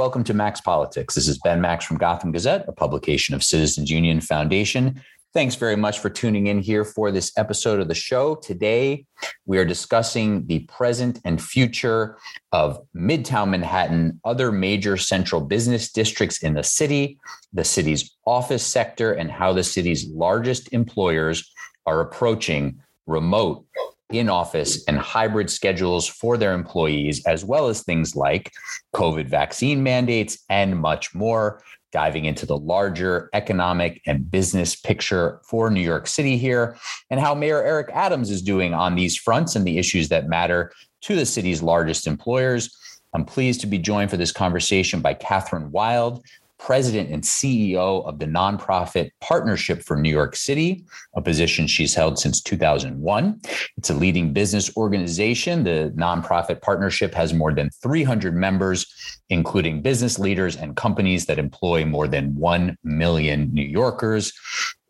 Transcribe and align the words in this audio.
Welcome 0.00 0.24
to 0.24 0.32
Max 0.32 0.62
Politics. 0.62 1.14
This 1.14 1.28
is 1.28 1.38
Ben 1.44 1.60
Max 1.60 1.84
from 1.84 1.98
Gotham 1.98 2.32
Gazette, 2.32 2.64
a 2.66 2.72
publication 2.72 3.34
of 3.34 3.44
Citizens 3.44 3.90
Union 3.90 4.22
Foundation. 4.22 5.02
Thanks 5.34 5.56
very 5.56 5.76
much 5.76 5.98
for 5.98 6.08
tuning 6.08 6.46
in 6.46 6.60
here 6.60 6.86
for 6.86 7.10
this 7.10 7.36
episode 7.36 7.80
of 7.80 7.88
the 7.88 7.94
show. 7.94 8.36
Today, 8.36 9.04
we 9.44 9.58
are 9.58 9.64
discussing 9.66 10.46
the 10.46 10.60
present 10.60 11.20
and 11.26 11.38
future 11.38 12.16
of 12.50 12.80
Midtown 12.96 13.50
Manhattan, 13.50 14.18
other 14.24 14.50
major 14.50 14.96
central 14.96 15.42
business 15.42 15.92
districts 15.92 16.42
in 16.42 16.54
the 16.54 16.64
city, 16.64 17.18
the 17.52 17.62
city's 17.62 18.16
office 18.26 18.66
sector, 18.66 19.12
and 19.12 19.30
how 19.30 19.52
the 19.52 19.62
city's 19.62 20.06
largest 20.06 20.72
employers 20.72 21.52
are 21.84 22.00
approaching 22.00 22.80
remote 23.06 23.66
in 24.10 24.28
office 24.28 24.84
and 24.86 24.98
hybrid 24.98 25.50
schedules 25.50 26.06
for 26.06 26.36
their 26.36 26.52
employees, 26.52 27.24
as 27.26 27.44
well 27.44 27.68
as 27.68 27.82
things 27.82 28.16
like 28.16 28.52
COVID 28.94 29.28
vaccine 29.28 29.82
mandates 29.82 30.44
and 30.48 30.78
much 30.78 31.14
more. 31.14 31.62
Diving 31.92 32.24
into 32.24 32.46
the 32.46 32.56
larger 32.56 33.28
economic 33.32 34.00
and 34.06 34.30
business 34.30 34.76
picture 34.76 35.40
for 35.44 35.70
New 35.70 35.80
York 35.80 36.06
City 36.06 36.36
here, 36.36 36.76
and 37.10 37.18
how 37.18 37.34
Mayor 37.34 37.64
Eric 37.64 37.90
Adams 37.92 38.30
is 38.30 38.42
doing 38.42 38.74
on 38.74 38.94
these 38.94 39.16
fronts 39.16 39.56
and 39.56 39.66
the 39.66 39.76
issues 39.76 40.08
that 40.10 40.28
matter 40.28 40.70
to 41.00 41.16
the 41.16 41.26
city's 41.26 41.64
largest 41.64 42.06
employers. 42.06 42.76
I'm 43.12 43.24
pleased 43.24 43.60
to 43.62 43.66
be 43.66 43.78
joined 43.78 44.08
for 44.08 44.16
this 44.16 44.30
conversation 44.30 45.00
by 45.00 45.14
Kathryn 45.14 45.70
Wylde, 45.70 46.24
president 46.60 47.10
and 47.10 47.22
CEO 47.22 48.06
of 48.06 48.18
the 48.18 48.26
nonprofit 48.26 49.10
Partnership 49.20 49.82
for 49.82 49.96
New 49.96 50.10
York 50.10 50.36
City, 50.36 50.84
a 51.16 51.22
position 51.22 51.66
she's 51.66 51.94
held 51.94 52.18
since 52.18 52.40
2001. 52.42 53.40
It's 53.78 53.90
a 53.90 53.94
leading 53.94 54.32
business 54.32 54.76
organization. 54.76 55.64
The 55.64 55.92
nonprofit 55.96 56.60
partnership 56.60 57.14
has 57.14 57.32
more 57.32 57.52
than 57.52 57.70
300 57.82 58.36
members, 58.36 58.86
including 59.30 59.80
business 59.80 60.18
leaders 60.18 60.54
and 60.54 60.76
companies 60.76 61.26
that 61.26 61.38
employ 61.38 61.84
more 61.86 62.06
than 62.06 62.34
1 62.34 62.76
million 62.84 63.52
New 63.52 63.62
Yorkers. 63.62 64.32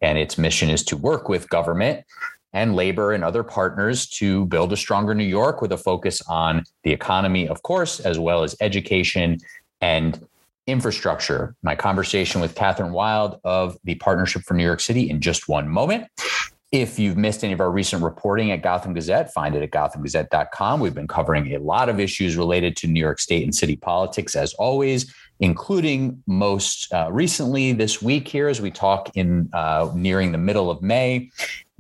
And 0.01 0.19
its 0.19 0.37
mission 0.37 0.71
is 0.71 0.83
to 0.85 0.97
work 0.97 1.29
with 1.29 1.49
government 1.51 2.05
and 2.53 2.75
labor 2.75 3.13
and 3.13 3.23
other 3.23 3.45
partners 3.45 4.09
to 4.09 4.45
build 4.47 4.73
a 4.73 4.77
stronger 4.77 5.15
New 5.15 5.25
York 5.25 5.63
with 5.63 5.71
a 5.71 5.79
focus 5.79 6.21
on 6.29 6.65
the 6.83 6.93
economy, 6.93 7.47
of 7.47 7.63
course, 7.63 8.01
as 8.01 8.19
well 8.19 8.43
as 8.43 8.57
education 8.61 9.39
and 9.81 10.27
infrastructure. 10.71 11.55
My 11.63 11.75
conversation 11.75 12.41
with 12.41 12.55
Kathryn 12.55 12.91
Wylde 12.91 13.39
of 13.45 13.77
the 13.85 13.95
Partnership 13.97 14.43
for 14.43 14.55
New 14.55 14.65
York 14.65 14.81
City 14.81 15.11
in 15.11 15.21
just 15.21 15.49
one 15.49 15.69
moment. 15.69 16.07
If 16.73 17.01
you've 17.01 17.17
missed 17.17 17.43
any 17.43 17.53
of 17.53 17.61
our 17.61 17.71
recent 17.71 18.03
reporting 18.05 18.53
at 18.53 18.63
Gotham 18.63 18.95
Gazette, 18.95 19.33
find 19.33 19.57
it 19.57 19.63
at 19.63 19.73
gothamgazette.com. 19.73 20.79
We've 20.79 20.95
been 20.95 21.09
covering 21.09 21.53
a 21.55 21.59
lot 21.59 21.89
of 21.89 21.99
issues 21.99 22.37
related 22.37 22.77
to 22.77 22.87
New 22.87 23.01
York 23.01 23.19
State 23.19 23.43
and 23.43 23.53
city 23.53 23.75
politics, 23.75 24.37
as 24.37 24.55
always, 24.55 25.13
including 25.41 26.23
most 26.29 26.93
uh, 26.93 27.09
recently 27.11 27.73
this 27.73 28.01
week 28.01 28.29
here 28.29 28.47
as 28.47 28.61
we 28.61 28.71
talk 28.71 29.11
in 29.17 29.51
uh, 29.53 29.91
nearing 29.97 30.31
the 30.31 30.39
middle 30.39 30.71
of 30.71 30.81
May 30.81 31.31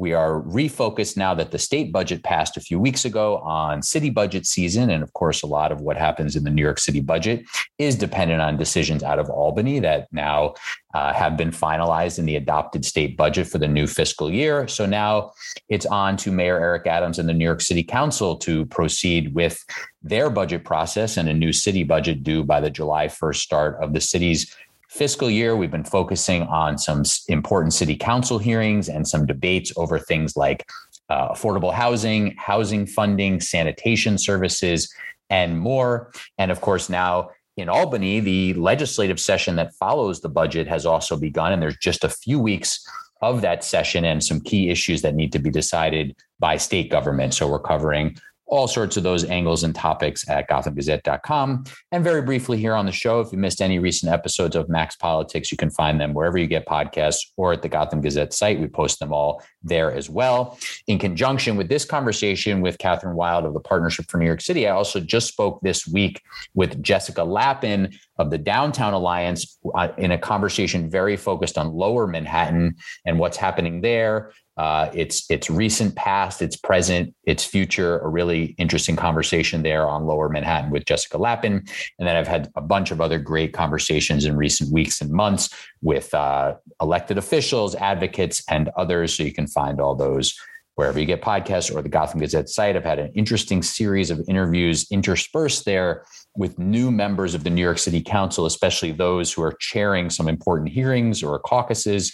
we 0.00 0.14
are 0.14 0.40
refocused 0.44 1.18
now 1.18 1.34
that 1.34 1.50
the 1.50 1.58
state 1.58 1.92
budget 1.92 2.24
passed 2.24 2.56
a 2.56 2.60
few 2.60 2.80
weeks 2.80 3.04
ago 3.04 3.36
on 3.38 3.82
city 3.82 4.08
budget 4.08 4.46
season. 4.46 4.88
And 4.88 5.02
of 5.02 5.12
course, 5.12 5.42
a 5.42 5.46
lot 5.46 5.70
of 5.70 5.82
what 5.82 5.98
happens 5.98 6.36
in 6.36 6.44
the 6.44 6.50
New 6.50 6.62
York 6.62 6.78
City 6.78 7.00
budget 7.00 7.44
is 7.76 7.96
dependent 7.96 8.40
on 8.40 8.56
decisions 8.56 9.02
out 9.02 9.18
of 9.18 9.28
Albany 9.28 9.78
that 9.80 10.08
now 10.10 10.54
uh, 10.94 11.12
have 11.12 11.36
been 11.36 11.50
finalized 11.50 12.18
in 12.18 12.24
the 12.24 12.36
adopted 12.36 12.86
state 12.86 13.14
budget 13.14 13.46
for 13.46 13.58
the 13.58 13.68
new 13.68 13.86
fiscal 13.86 14.30
year. 14.30 14.66
So 14.68 14.86
now 14.86 15.32
it's 15.69 15.84
on 15.84 16.16
to 16.16 16.32
Mayor 16.32 16.58
Eric 16.58 16.86
Adams 16.86 17.19
and 17.19 17.28
the 17.28 17.34
New 17.34 17.44
York 17.44 17.60
City 17.60 17.82
Council 17.82 18.36
to 18.36 18.64
proceed 18.66 19.34
with 19.34 19.62
their 20.02 20.30
budget 20.30 20.64
process 20.64 21.19
and 21.19 21.28
a 21.28 21.34
new 21.34 21.52
city 21.52 21.84
budget 21.84 22.22
due 22.22 22.42
by 22.42 22.58
the 22.58 22.70
July 22.70 23.08
1st 23.08 23.36
start 23.36 23.76
of 23.82 23.92
the 23.92 24.00
city's 24.00 24.56
fiscal 24.90 25.30
year, 25.30 25.56
we've 25.56 25.70
been 25.70 25.84
focusing 25.84 26.42
on 26.42 26.76
some 26.76 27.04
important 27.28 27.72
city 27.72 27.96
council 27.96 28.38
hearings 28.38 28.88
and 28.88 29.06
some 29.06 29.24
debates 29.24 29.72
over 29.76 29.98
things 29.98 30.36
like 30.36 30.68
uh, 31.08 31.32
affordable 31.32 31.72
housing, 31.72 32.34
housing 32.36 32.86
funding, 32.86 33.40
sanitation 33.40 34.18
services, 34.18 34.92
and 35.30 35.58
more. 35.58 36.10
And 36.38 36.50
of 36.50 36.60
course, 36.60 36.88
now 36.88 37.30
in 37.56 37.68
Albany, 37.68 38.20
the 38.20 38.54
legislative 38.54 39.20
session 39.20 39.56
that 39.56 39.74
follows 39.74 40.20
the 40.20 40.28
budget 40.28 40.66
has 40.66 40.84
also 40.84 41.16
begun, 41.16 41.52
and 41.52 41.62
there's 41.62 41.76
just 41.76 42.04
a 42.04 42.08
few 42.08 42.40
weeks 42.40 42.84
of 43.22 43.42
that 43.42 43.62
session 43.62 44.04
and 44.04 44.24
some 44.24 44.40
key 44.40 44.70
issues 44.70 45.02
that 45.02 45.14
need 45.14 45.32
to 45.32 45.38
be 45.38 45.50
decided 45.50 46.16
by 46.38 46.56
state 46.56 46.90
government. 46.90 47.34
So 47.34 47.48
we're 47.48 47.60
covering 47.60 48.16
all 48.50 48.66
sorts 48.66 48.97
of 48.97 49.03
those 49.03 49.25
angles 49.25 49.62
and 49.62 49.75
topics 49.75 50.28
at 50.28 50.49
gothamgazette.com. 50.50 51.65
And 51.93 52.05
very 52.05 52.21
briefly 52.21 52.59
here 52.59 52.75
on 52.75 52.84
the 52.84 52.93
show, 52.93 53.21
if 53.21 53.33
you 53.33 53.38
missed 53.38 53.62
any 53.62 53.78
recent 53.78 54.12
episodes 54.12 54.56
of 54.56 54.69
Max 54.69 54.97
Politics, 54.97 55.50
you 55.53 55.56
can 55.56 55.71
find 55.71 56.00
them 56.00 56.12
wherever 56.12 56.37
you 56.37 56.49
get 56.49 56.66
podcasts 56.66 57.21
or 57.37 57.53
at 57.53 57.62
the 57.62 57.69
Gotham 57.69 58.00
Gazette 58.00 58.33
site. 58.33 58.61
We 58.61 58.66
post 58.66 58.99
them 58.99 59.12
all 59.12 59.43
there 59.62 59.93
as 59.93 60.11
well. 60.11 60.59
In 60.88 60.99
conjunction 60.99 61.56
with 61.56 61.69
this 61.69 61.84
conversation 61.84 62.61
with 62.61 62.78
Kathryn 62.78 63.15
Wylde 63.15 63.47
of 63.47 63.55
the 63.55 63.61
Partnership 63.61 64.06
for 64.11 64.19
New 64.19 64.27
York 64.27 64.41
City, 64.41 64.67
I 64.67 64.72
also 64.72 64.99
just 64.99 65.28
spoke 65.28 65.61
this 65.62 65.87
week 65.87 66.21
with 66.55 66.82
Jessica 66.82 67.22
Lappin 67.22 67.93
of 68.19 68.31
the 68.31 68.38
Downtown 68.38 68.93
Alliance 68.93 69.59
uh, 69.75 69.88
in 69.97 70.11
a 70.11 70.19
conversation 70.19 70.91
very 70.91 71.17
focused 71.17 71.56
on 71.56 71.72
lower 71.72 72.06
Manhattan 72.06 72.75
and 73.06 73.19
what's 73.19 73.37
happening 73.37 73.81
there 73.81 74.32
uh, 74.60 74.91
its 74.93 75.25
its 75.31 75.48
recent 75.48 75.97
past, 75.97 76.43
its 76.43 76.54
present, 76.54 77.15
its 77.25 77.47
future. 77.47 77.98
A 78.00 78.09
really 78.09 78.54
interesting 78.59 78.94
conversation 78.94 79.62
there 79.62 79.88
on 79.88 80.04
Lower 80.04 80.28
Manhattan 80.28 80.71
with 80.71 80.84
Jessica 80.84 81.16
Lappin, 81.16 81.65
and 81.98 82.06
then 82.06 82.15
I've 82.15 82.28
had 82.28 82.50
a 82.56 82.60
bunch 82.60 82.91
of 82.91 83.00
other 83.00 83.19
great 83.19 83.54
conversations 83.54 84.26
in 84.26 84.37
recent 84.37 84.70
weeks 84.70 85.00
and 85.00 85.10
months 85.10 85.49
with 85.81 86.12
uh, 86.12 86.56
elected 86.82 87.16
officials, 87.16 87.75
advocates, 87.75 88.43
and 88.50 88.69
others. 88.76 89.16
So 89.16 89.22
you 89.22 89.32
can 89.32 89.47
find 89.47 89.81
all 89.81 89.94
those 89.94 90.38
wherever 90.75 91.00
you 91.00 91.06
get 91.06 91.22
podcasts 91.22 91.75
or 91.75 91.81
the 91.81 91.88
Gotham 91.88 92.20
Gazette 92.20 92.50
site. 92.50 92.76
I've 92.76 92.84
had 92.84 92.99
an 92.99 93.12
interesting 93.15 93.62
series 93.62 94.10
of 94.10 94.20
interviews 94.28 94.87
interspersed 94.91 95.65
there 95.65 96.04
with 96.37 96.59
new 96.59 96.91
members 96.91 97.34
of 97.34 97.44
the 97.44 97.50
New 97.50 97.62
York 97.62 97.78
City 97.78 98.03
Council, 98.03 98.44
especially 98.44 98.93
those 98.93 99.32
who 99.32 99.43
are 99.43 99.54
chairing 99.59 100.10
some 100.10 100.28
important 100.28 100.69
hearings 100.69 101.22
or 101.22 101.38
caucuses. 101.38 102.12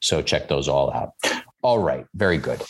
So 0.00 0.22
check 0.22 0.46
those 0.46 0.68
all 0.68 0.92
out. 0.92 1.10
All 1.62 1.80
right, 1.80 2.06
very 2.14 2.38
good. 2.38 2.62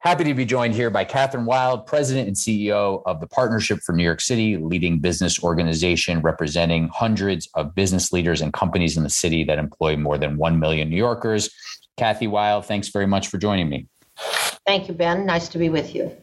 Happy 0.00 0.24
to 0.24 0.32
be 0.32 0.46
joined 0.46 0.74
here 0.74 0.88
by 0.88 1.04
Kathryn 1.04 1.44
Wylde, 1.44 1.84
President 1.84 2.28
and 2.28 2.36
CEO 2.36 3.02
of 3.04 3.20
the 3.20 3.26
Partnership 3.26 3.80
for 3.80 3.92
New 3.92 4.04
York 4.04 4.22
City, 4.22 4.56
leading 4.56 5.00
business 5.00 5.42
organization 5.42 6.20
representing 6.20 6.88
hundreds 6.88 7.48
of 7.54 7.74
business 7.74 8.12
leaders 8.12 8.40
and 8.40 8.52
companies 8.52 8.96
in 8.96 9.02
the 9.02 9.10
city 9.10 9.44
that 9.44 9.58
employ 9.58 9.96
more 9.96 10.16
than 10.16 10.38
1 10.38 10.58
million 10.58 10.88
New 10.88 10.96
Yorkers. 10.96 11.50
Kathy 11.98 12.28
Wylde, 12.28 12.64
thanks 12.64 12.88
very 12.88 13.06
much 13.06 13.28
for 13.28 13.36
joining 13.36 13.68
me. 13.68 13.88
Thank 14.66 14.88
you, 14.88 14.94
Ben. 14.94 15.26
Nice 15.26 15.48
to 15.48 15.58
be 15.58 15.68
with 15.68 15.94
you. 15.94 16.16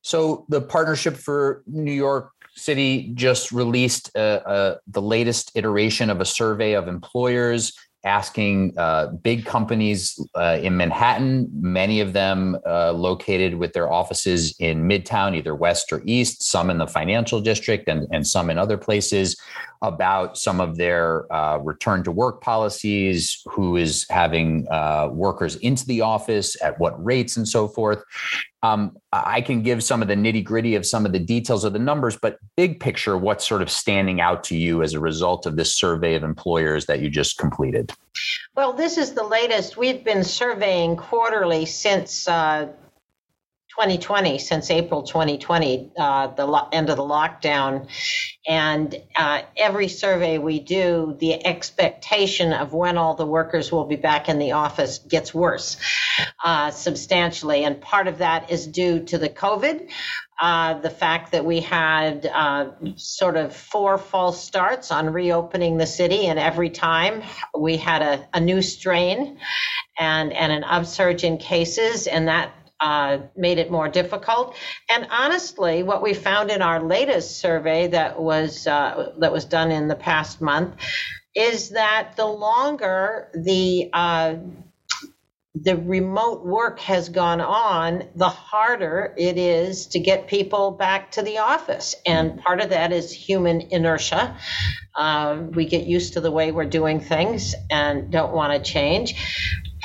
So, 0.00 0.44
the 0.48 0.60
Partnership 0.60 1.16
for 1.16 1.62
New 1.66 1.92
York 1.92 2.30
City 2.56 3.12
just 3.14 3.52
released 3.52 4.10
uh, 4.16 4.40
uh, 4.44 4.76
the 4.88 5.02
latest 5.02 5.52
iteration 5.54 6.10
of 6.10 6.20
a 6.20 6.24
survey 6.24 6.72
of 6.72 6.88
employers 6.88 7.72
asking 8.04 8.74
uh, 8.76 9.08
big 9.08 9.44
companies 9.44 10.18
uh, 10.34 10.58
in 10.60 10.76
Manhattan, 10.76 11.48
many 11.54 12.00
of 12.00 12.12
them 12.12 12.58
uh, 12.66 12.92
located 12.92 13.54
with 13.54 13.72
their 13.72 13.90
offices 13.90 14.54
in 14.58 14.88
Midtown, 14.88 15.36
either 15.36 15.54
west 15.54 15.92
or 15.92 16.02
east, 16.04 16.42
some 16.42 16.68
in 16.68 16.78
the 16.78 16.86
financial 16.86 17.40
district 17.40 17.88
and, 17.88 18.08
and 18.10 18.26
some 18.26 18.50
in 18.50 18.58
other 18.58 18.76
places, 18.76 19.40
about 19.82 20.38
some 20.38 20.60
of 20.60 20.76
their 20.76 21.30
uh, 21.32 21.58
return 21.58 22.04
to 22.04 22.12
work 22.12 22.40
policies, 22.40 23.42
who 23.46 23.76
is 23.76 24.06
having 24.08 24.66
uh, 24.70 25.08
workers 25.12 25.56
into 25.56 25.84
the 25.86 26.00
office, 26.00 26.60
at 26.62 26.78
what 26.78 27.04
rates, 27.04 27.36
and 27.36 27.46
so 27.46 27.68
forth. 27.68 28.02
Um, 28.62 28.96
I 29.12 29.40
can 29.40 29.62
give 29.62 29.82
some 29.82 30.02
of 30.02 30.08
the 30.08 30.14
nitty 30.14 30.44
gritty 30.44 30.76
of 30.76 30.86
some 30.86 31.04
of 31.04 31.12
the 31.12 31.18
details 31.18 31.64
of 31.64 31.72
the 31.72 31.80
numbers, 31.80 32.16
but 32.16 32.38
big 32.56 32.78
picture, 32.78 33.18
what's 33.18 33.46
sort 33.46 33.60
of 33.60 33.68
standing 33.68 34.20
out 34.20 34.44
to 34.44 34.56
you 34.56 34.82
as 34.82 34.94
a 34.94 35.00
result 35.00 35.46
of 35.46 35.56
this 35.56 35.74
survey 35.74 36.14
of 36.14 36.22
employers 36.22 36.86
that 36.86 37.00
you 37.00 37.10
just 37.10 37.38
completed? 37.38 37.92
Well, 38.54 38.72
this 38.72 38.98
is 38.98 39.14
the 39.14 39.24
latest. 39.24 39.76
We've 39.76 40.04
been 40.04 40.22
surveying 40.22 40.96
quarterly 40.96 41.66
since 41.66 42.28
uh, 42.28 42.68
2020 43.76 44.38
since 44.38 44.70
April 44.70 45.02
2020, 45.02 45.92
uh, 45.98 46.26
the 46.28 46.44
lo- 46.44 46.68
end 46.72 46.90
of 46.90 46.96
the 46.96 47.02
lockdown. 47.02 47.88
And 48.46 48.94
uh, 49.16 49.42
every 49.56 49.88
survey 49.88 50.36
we 50.36 50.60
do, 50.60 51.16
the 51.18 51.46
expectation 51.46 52.52
of 52.52 52.74
when 52.74 52.98
all 52.98 53.14
the 53.14 53.24
workers 53.24 53.72
will 53.72 53.86
be 53.86 53.96
back 53.96 54.28
in 54.28 54.38
the 54.38 54.52
office 54.52 54.98
gets 54.98 55.32
worse 55.32 55.78
uh, 56.44 56.70
substantially. 56.70 57.64
And 57.64 57.80
part 57.80 58.08
of 58.08 58.18
that 58.18 58.50
is 58.50 58.66
due 58.66 59.04
to 59.04 59.16
the 59.16 59.30
COVID. 59.30 59.88
Uh, 60.38 60.74
the 60.80 60.90
fact 60.90 61.32
that 61.32 61.44
we 61.44 61.60
had 61.60 62.26
uh, 62.26 62.72
sort 62.96 63.36
of 63.36 63.54
four 63.54 63.96
false 63.96 64.42
starts 64.42 64.90
on 64.90 65.12
reopening 65.12 65.76
the 65.76 65.86
city, 65.86 66.26
and 66.26 66.38
every 66.38 66.68
time 66.68 67.22
we 67.56 67.76
had 67.76 68.02
a, 68.02 68.26
a 68.34 68.40
new 68.40 68.60
strain 68.60 69.38
and, 69.96 70.32
and 70.32 70.50
an 70.50 70.64
upsurge 70.64 71.22
in 71.22 71.38
cases, 71.38 72.08
and 72.08 72.26
that 72.26 72.52
uh, 72.82 73.18
made 73.36 73.58
it 73.58 73.70
more 73.70 73.88
difficult. 73.88 74.56
And 74.90 75.06
honestly, 75.10 75.84
what 75.84 76.02
we 76.02 76.14
found 76.14 76.50
in 76.50 76.62
our 76.62 76.82
latest 76.82 77.38
survey 77.38 77.86
that 77.86 78.20
was 78.20 78.66
uh, 78.66 79.12
that 79.18 79.32
was 79.32 79.44
done 79.44 79.70
in 79.70 79.86
the 79.86 79.94
past 79.94 80.40
month 80.40 80.74
is 81.34 81.70
that 81.70 82.14
the 82.16 82.26
longer 82.26 83.30
the 83.34 83.88
uh, 83.92 84.34
the 85.54 85.76
remote 85.76 86.44
work 86.44 86.80
has 86.80 87.10
gone 87.10 87.40
on, 87.40 88.08
the 88.16 88.28
harder 88.28 89.14
it 89.16 89.38
is 89.38 89.86
to 89.88 90.00
get 90.00 90.26
people 90.26 90.72
back 90.72 91.12
to 91.12 91.22
the 91.22 91.38
office. 91.38 91.94
And 92.04 92.40
part 92.40 92.60
of 92.60 92.70
that 92.70 92.90
is 92.90 93.12
human 93.12 93.60
inertia. 93.70 94.36
Uh, 94.96 95.42
we 95.52 95.66
get 95.66 95.86
used 95.86 96.14
to 96.14 96.20
the 96.20 96.30
way 96.30 96.50
we're 96.52 96.64
doing 96.64 97.00
things 97.00 97.54
and 97.70 98.10
don't 98.10 98.32
want 98.32 98.52
to 98.52 98.72
change. 98.72 99.14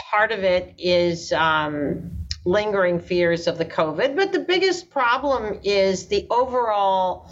Part 0.10 0.32
of 0.32 0.44
it 0.44 0.74
is 0.78 1.34
um, 1.34 2.27
lingering 2.48 3.00
fears 3.00 3.48
of 3.48 3.58
the 3.58 3.66
COVID, 3.66 4.16
but 4.16 4.32
the 4.32 4.40
biggest 4.40 4.90
problem 4.90 5.60
is 5.64 6.08
the 6.08 6.28
overall. 6.30 7.30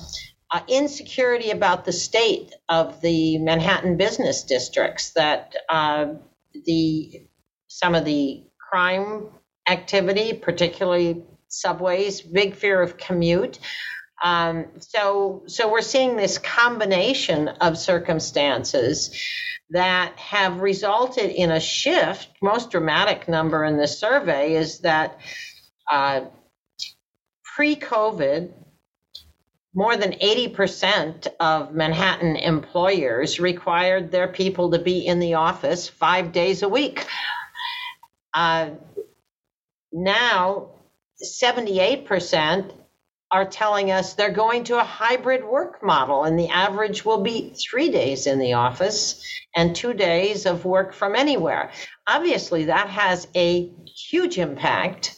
Uh, 0.52 0.60
insecurity 0.68 1.50
about 1.50 1.86
the 1.86 1.92
state 1.92 2.54
of 2.70 3.02
the 3.02 3.40
Manhattan 3.40 3.98
business 3.98 4.44
districts 4.44 5.12
that 5.14 5.56
uh, 5.68 6.14
the 6.66 7.26
some 7.68 7.96
of 7.96 8.06
the 8.06 8.44
crime 8.60 9.28
activity, 9.68 10.34
particularly 10.34 11.24
subways, 11.48 12.22
big 12.22 12.56
fear 12.56 12.82
of 12.82 12.98
commute. 12.98 13.60
Um, 14.24 14.68
so, 14.80 15.44
so 15.48 15.72
we're 15.72 15.82
seeing 15.82 16.16
this 16.16 16.38
combination 16.38 17.50
of 17.50 17.78
circumstances 17.78 19.12
that 19.72 20.18
have 20.18 20.62
resulted 20.62 21.32
in 21.32 21.52
a 21.52 21.60
shift. 21.60 22.30
Most 22.42 22.72
dramatic 22.72 23.28
number 23.28 23.64
in 23.66 23.78
the 23.78 23.88
survey 23.88 24.54
is 24.54 24.80
that 24.80 25.20
uh, 25.92 26.22
pre-COVID, 27.56 28.52
more 29.74 29.98
than 29.98 30.14
80% 30.14 31.28
of 31.40 31.74
Manhattan 31.74 32.38
employers 32.38 33.40
required 33.40 34.12
their 34.12 34.28
people 34.28 34.72
to 34.72 34.80
be 34.80 35.06
in 35.06 35.20
the 35.20 35.34
office 35.34 35.90
five 35.90 36.32
days 36.32 36.64
a 36.64 36.70
week. 36.70 37.06
Uh, 38.34 38.70
now, 39.92 40.70
78% 41.24 42.72
are 43.32 43.46
telling 43.46 43.92
us 43.92 44.14
they're 44.14 44.32
going 44.32 44.64
to 44.66 44.80
a 44.80 44.84
hybrid 44.84 45.44
work 45.44 45.84
model, 45.84 46.24
and 46.24 46.38
the 46.38 46.50
average 46.50 47.04
will 47.04 47.22
be 47.22 47.54
three 47.54 47.90
days 47.90 48.28
in 48.28 48.40
the 48.40 48.54
office 48.54 49.24
and 49.56 49.76
two 49.76 49.94
days 49.94 50.46
of 50.46 50.66
work 50.66 50.94
from 50.94 51.16
anywhere. 51.16 51.72
Obviously, 52.08 52.66
that 52.66 52.90
has 52.90 53.28
a 53.36 53.72
huge 53.86 54.38
impact 54.38 55.18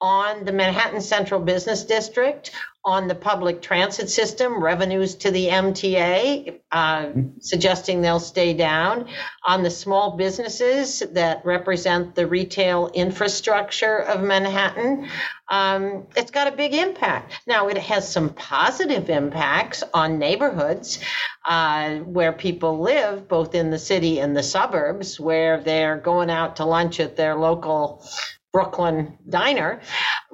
on 0.00 0.44
the 0.44 0.52
Manhattan 0.52 1.00
Central 1.00 1.40
Business 1.40 1.84
District, 1.84 2.50
on 2.86 3.08
the 3.08 3.14
public 3.16 3.60
transit 3.60 4.08
system, 4.08 4.62
revenues 4.62 5.16
to 5.16 5.32
the 5.32 5.48
MTA, 5.48 6.60
uh, 6.70 7.08
suggesting 7.40 8.00
they'll 8.00 8.20
stay 8.20 8.54
down, 8.54 9.08
on 9.44 9.64
the 9.64 9.70
small 9.70 10.16
businesses 10.16 11.02
that 11.10 11.44
represent 11.44 12.14
the 12.14 12.28
retail 12.28 12.88
infrastructure 12.94 13.98
of 13.98 14.22
Manhattan. 14.22 15.08
Um, 15.50 16.06
it's 16.14 16.30
got 16.30 16.46
a 16.46 16.56
big 16.56 16.74
impact. 16.74 17.32
Now, 17.48 17.66
it 17.66 17.78
has 17.78 18.08
some 18.08 18.30
positive 18.30 19.10
impacts 19.10 19.82
on 19.92 20.20
neighborhoods 20.20 21.00
uh, 21.44 21.96
where 21.96 22.32
people 22.32 22.78
live, 22.78 23.26
both 23.26 23.56
in 23.56 23.70
the 23.70 23.80
city 23.80 24.20
and 24.20 24.36
the 24.36 24.44
suburbs, 24.44 25.18
where 25.18 25.60
they're 25.60 25.98
going 25.98 26.30
out 26.30 26.56
to 26.56 26.64
lunch 26.64 27.00
at 27.00 27.16
their 27.16 27.34
local 27.34 28.04
Brooklyn 28.52 29.18
diner 29.28 29.82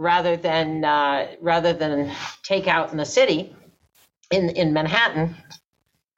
rather 0.02 0.36
than 0.36 0.84
uh, 0.84 1.28
rather 1.40 1.72
than 1.72 2.12
take 2.42 2.66
out 2.66 2.90
in 2.90 2.98
the 2.98 3.06
city 3.06 3.54
in 4.30 4.50
in 4.50 4.72
Manhattan. 4.72 5.36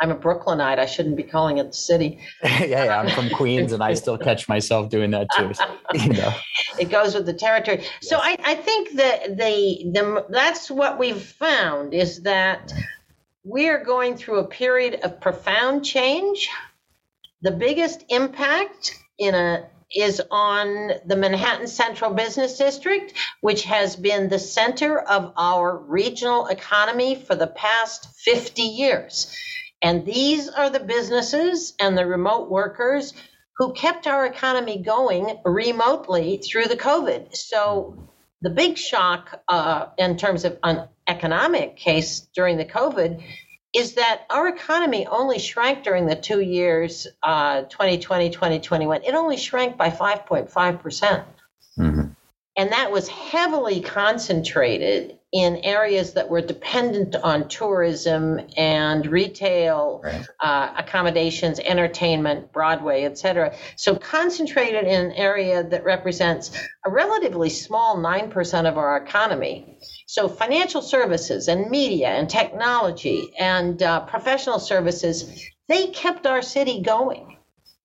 I'm 0.01 0.11
a 0.11 0.17
Brooklynite. 0.17 0.81
I 0.81 0.87
shouldn't 0.87 1.17
be 1.17 1.23
calling 1.23 1.59
it 1.59 1.69
the 1.69 1.77
city. 1.77 2.19
yeah, 2.43 2.65
yeah, 2.65 2.99
I'm 3.01 3.09
from 3.11 3.31
Queens, 3.31 3.73
and 3.73 3.83
I 3.83 3.95
still 3.95 4.19
catch 4.19 4.49
myself 4.49 4.91
doing 4.91 5.13
that 5.13 5.29
too. 5.37 5.55
So, 5.55 5.65
you 5.95 6.13
know. 6.15 6.33
It 6.77 6.91
goes 6.91 7.15
with 7.15 7.25
the 7.25 7.33
territory. 7.33 7.79
Yes. 7.83 7.93
So 8.01 8.19
I, 8.21 8.37
I 8.45 8.57
think 8.57 8.97
that 8.97 9.37
the 9.37 9.93
the 9.93 10.27
that's 10.29 10.69
what 10.69 10.99
we've 10.99 11.23
found 11.23 11.95
is 11.95 12.23
that 12.23 12.73
we 13.45 13.69
are 13.69 13.83
going 13.85 14.17
through 14.17 14.41
a 14.41 14.49
period 14.49 14.95
of 15.05 15.21
profound 15.21 15.85
change. 15.85 16.49
The 17.43 17.53
biggest 17.53 18.05
impact 18.09 18.99
in 19.19 19.37
a 19.37 19.69
is 19.95 20.21
on 20.31 20.93
the 21.07 21.17
Manhattan 21.17 21.67
Central 21.67 22.13
Business 22.13 22.59
District, 22.59 23.13
which 23.41 23.65
has 23.65 23.97
been 23.97 24.29
the 24.29 24.39
center 24.39 24.99
of 24.99 25.33
our 25.37 25.77
regional 25.77 26.47
economy 26.47 27.15
for 27.15 27.35
the 27.35 27.47
past 27.47 28.09
50 28.25 28.63
years. 28.63 29.37
And 29.83 30.07
these 30.07 30.49
are 30.49 30.71
the 30.71 30.81
businesses 30.81 31.75
and 31.79 31.97
the 31.97 32.07
remote 32.07 32.51
workers 32.51 33.13
who 33.59 33.73
kept 33.73 34.07
our 34.07 34.27
economy 34.27 34.83
going 34.83 35.39
remotely 35.45 36.39
through 36.39 36.65
the 36.65 36.77
COVID. 36.77 37.37
So 37.37 38.09
the 38.41 38.51
big 38.51 38.77
shock 38.77 39.41
uh, 39.49 39.87
in 39.97 40.17
terms 40.17 40.45
of 40.45 40.59
an 40.63 40.89
economic 41.07 41.77
case 41.77 42.21
during 42.35 42.57
the 42.57 42.65
COVID 42.65 43.23
is 43.75 43.95
that 43.95 44.23
our 44.31 44.49
economy 44.49 45.07
only 45.07 45.39
shrank 45.39 45.83
during 45.83 46.07
the 46.07 46.15
two 46.15 46.41
years, 46.41 47.09
uh, 47.23 47.63
2020, 47.63 48.31
2021. 48.31 49.03
It 49.03 49.15
only 49.15 49.37
shrank 49.37 49.77
by 49.77 49.91
5.5%. 49.91 50.81
percent 50.81 51.25
mm 51.79 51.95
hmm 51.95 52.01
And 52.57 52.71
that 52.71 52.93
was 52.93 53.09
heavily 53.09 53.81
concentrated 53.81 55.19
in 55.35 55.57
areas 55.65 56.13
that 56.13 56.31
were 56.31 56.41
dependent 56.41 57.17
on 57.17 57.49
tourism 57.49 58.41
and 58.57 59.05
retail 59.05 60.01
right. 60.05 60.25
uh, 60.41 60.73
accommodations, 60.79 61.59
entertainment, 61.59 62.53
Broadway, 62.53 63.03
et 63.03 63.19
cetera. 63.19 63.53
So 63.75 63.97
concentrated 63.97 64.85
in 64.85 65.07
an 65.07 65.13
area 65.13 65.65
that 65.65 65.83
represents 65.83 66.57
a 66.87 66.91
relatively 66.91 67.51
small 67.51 67.97
9% 67.97 68.69
of 68.69 68.79
our 68.79 68.97
economy. 68.97 69.77
So, 70.07 70.29
financial 70.29 70.83
services 70.83 71.49
and 71.49 71.69
media 71.69 72.09
and 72.09 72.31
technology 72.31 73.33
and 73.37 73.83
uh, 73.83 74.01
professional 74.07 74.61
services, 74.61 75.45
they 75.67 75.89
kept 75.89 76.27
our 76.27 76.43
city 76.43 76.81
going. 76.83 77.39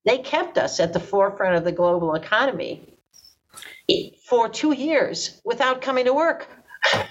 They 0.05 0.19
kept 0.19 0.59
us 0.59 0.79
at 0.79 0.93
the 0.93 0.99
forefront 0.99 1.55
of 1.55 1.63
the 1.63 1.71
global 1.71 2.13
economy 2.13 2.97
for 4.27 4.47
two 4.49 4.73
years 4.73 5.41
without 5.43 5.81
coming 5.81 6.05
to 6.05 6.13
work. 6.13 6.47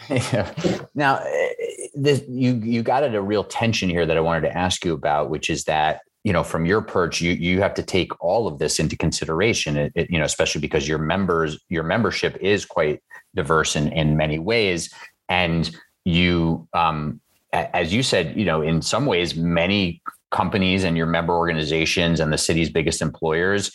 Yeah. 0.09 0.53
Now, 0.95 1.19
eh, 1.19 1.89
this, 1.95 2.23
you 2.29 2.55
you 2.55 2.83
got 2.83 3.03
at 3.03 3.15
a 3.15 3.23
real 3.23 3.45
tension 3.45 3.89
here 3.89 4.07
that 4.07 4.17
I 4.17 4.21
wanted 4.21 4.43
to 4.43 4.57
ask 4.57 4.85
you 4.85 4.93
about, 4.93 5.31
which 5.31 5.49
is 5.51 5.65
that 5.65 6.01
you 6.25 6.33
know 6.33 6.43
from 6.43 6.67
your 6.67 6.83
perch 6.83 7.21
you 7.21 7.33
you 7.33 7.61
have 7.61 7.75
to 7.75 7.83
take 7.83 8.13
all 8.23 8.47
of 8.47 8.59
this 8.59 8.79
into 8.79 8.97
consideration 8.97 9.77
it, 9.77 9.93
it, 9.95 10.11
you 10.11 10.19
know 10.19 10.25
especially 10.25 10.61
because 10.61 10.89
your 10.89 10.99
members 10.99 11.59
your 11.69 11.85
membership 11.85 12.37
is 12.41 12.67
quite 12.67 13.01
diverse 13.35 13.77
in 13.77 13.91
in 13.93 14.17
many 14.17 14.39
ways 14.39 14.93
and 15.29 15.75
you 16.05 16.69
um 16.75 17.21
as 17.53 17.95
you 17.95 18.03
said 18.03 18.37
you 18.37 18.45
know 18.45 18.61
in 18.61 18.83
some 18.83 19.07
ways 19.07 19.37
many 19.37 20.03
companies 20.31 20.85
and 20.85 20.97
your 20.97 21.07
member 21.07 21.35
organizations 21.35 22.21
and 22.21 22.33
the 22.33 22.39
city's 22.39 22.69
biggest 22.69 23.01
employers 23.01 23.71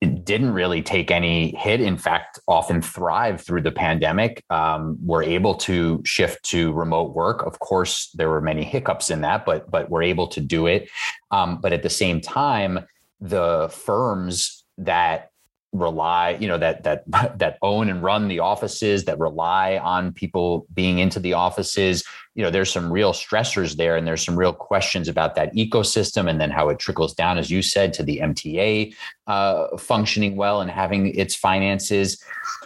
didn't 0.00 0.52
really 0.52 0.82
take 0.82 1.10
any 1.10 1.54
hit. 1.56 1.80
In 1.80 1.96
fact, 1.96 2.38
often 2.46 2.82
thrive 2.82 3.40
through 3.40 3.62
the 3.62 3.72
pandemic. 3.72 4.44
Um, 4.50 4.98
were 5.02 5.22
able 5.22 5.54
to 5.54 6.02
shift 6.04 6.42
to 6.46 6.72
remote 6.72 7.14
work. 7.14 7.42
Of 7.46 7.58
course, 7.58 8.10
there 8.14 8.28
were 8.28 8.40
many 8.40 8.62
hiccups 8.62 9.10
in 9.10 9.22
that, 9.22 9.46
but 9.46 9.70
but 9.70 9.88
we're 9.90 10.02
able 10.02 10.28
to 10.28 10.40
do 10.40 10.66
it. 10.66 10.90
Um, 11.30 11.60
but 11.60 11.72
at 11.72 11.82
the 11.82 11.90
same 11.90 12.20
time, 12.20 12.86
the 13.20 13.70
firms 13.72 14.64
that 14.78 15.30
rely 15.72 16.30
you 16.40 16.48
know 16.48 16.58
that 16.58 16.84
that 16.84 17.04
that 17.38 17.58
own 17.62 17.88
and 17.88 18.02
run 18.02 18.28
the 18.28 18.40
offices 18.40 19.04
that 19.04 19.18
rely 19.18 19.78
on 19.78 20.12
people 20.12 20.66
being 20.74 20.98
into 20.98 21.20
the 21.20 21.32
offices. 21.32 22.04
You 22.34 22.42
know 22.42 22.50
there's 22.50 22.72
some 22.72 22.92
real 22.92 23.12
stressors 23.12 23.76
there 23.76 23.96
and 23.96 24.06
there's 24.06 24.24
some 24.24 24.36
real 24.36 24.52
questions 24.52 25.08
about 25.08 25.34
that 25.34 25.54
ecosystem 25.54 26.28
and 26.28 26.40
then 26.40 26.50
how 26.50 26.68
it 26.68 26.78
trickles 26.78 27.14
down 27.14 27.38
as 27.38 27.50
you 27.50 27.62
said 27.62 27.92
to 27.94 28.02
the 28.02 28.18
mta 28.18 28.94
uh, 29.26 29.76
functioning 29.76 30.36
well 30.36 30.60
and 30.60 30.70
having 30.70 31.14
its 31.14 31.34
finances. 31.34 32.22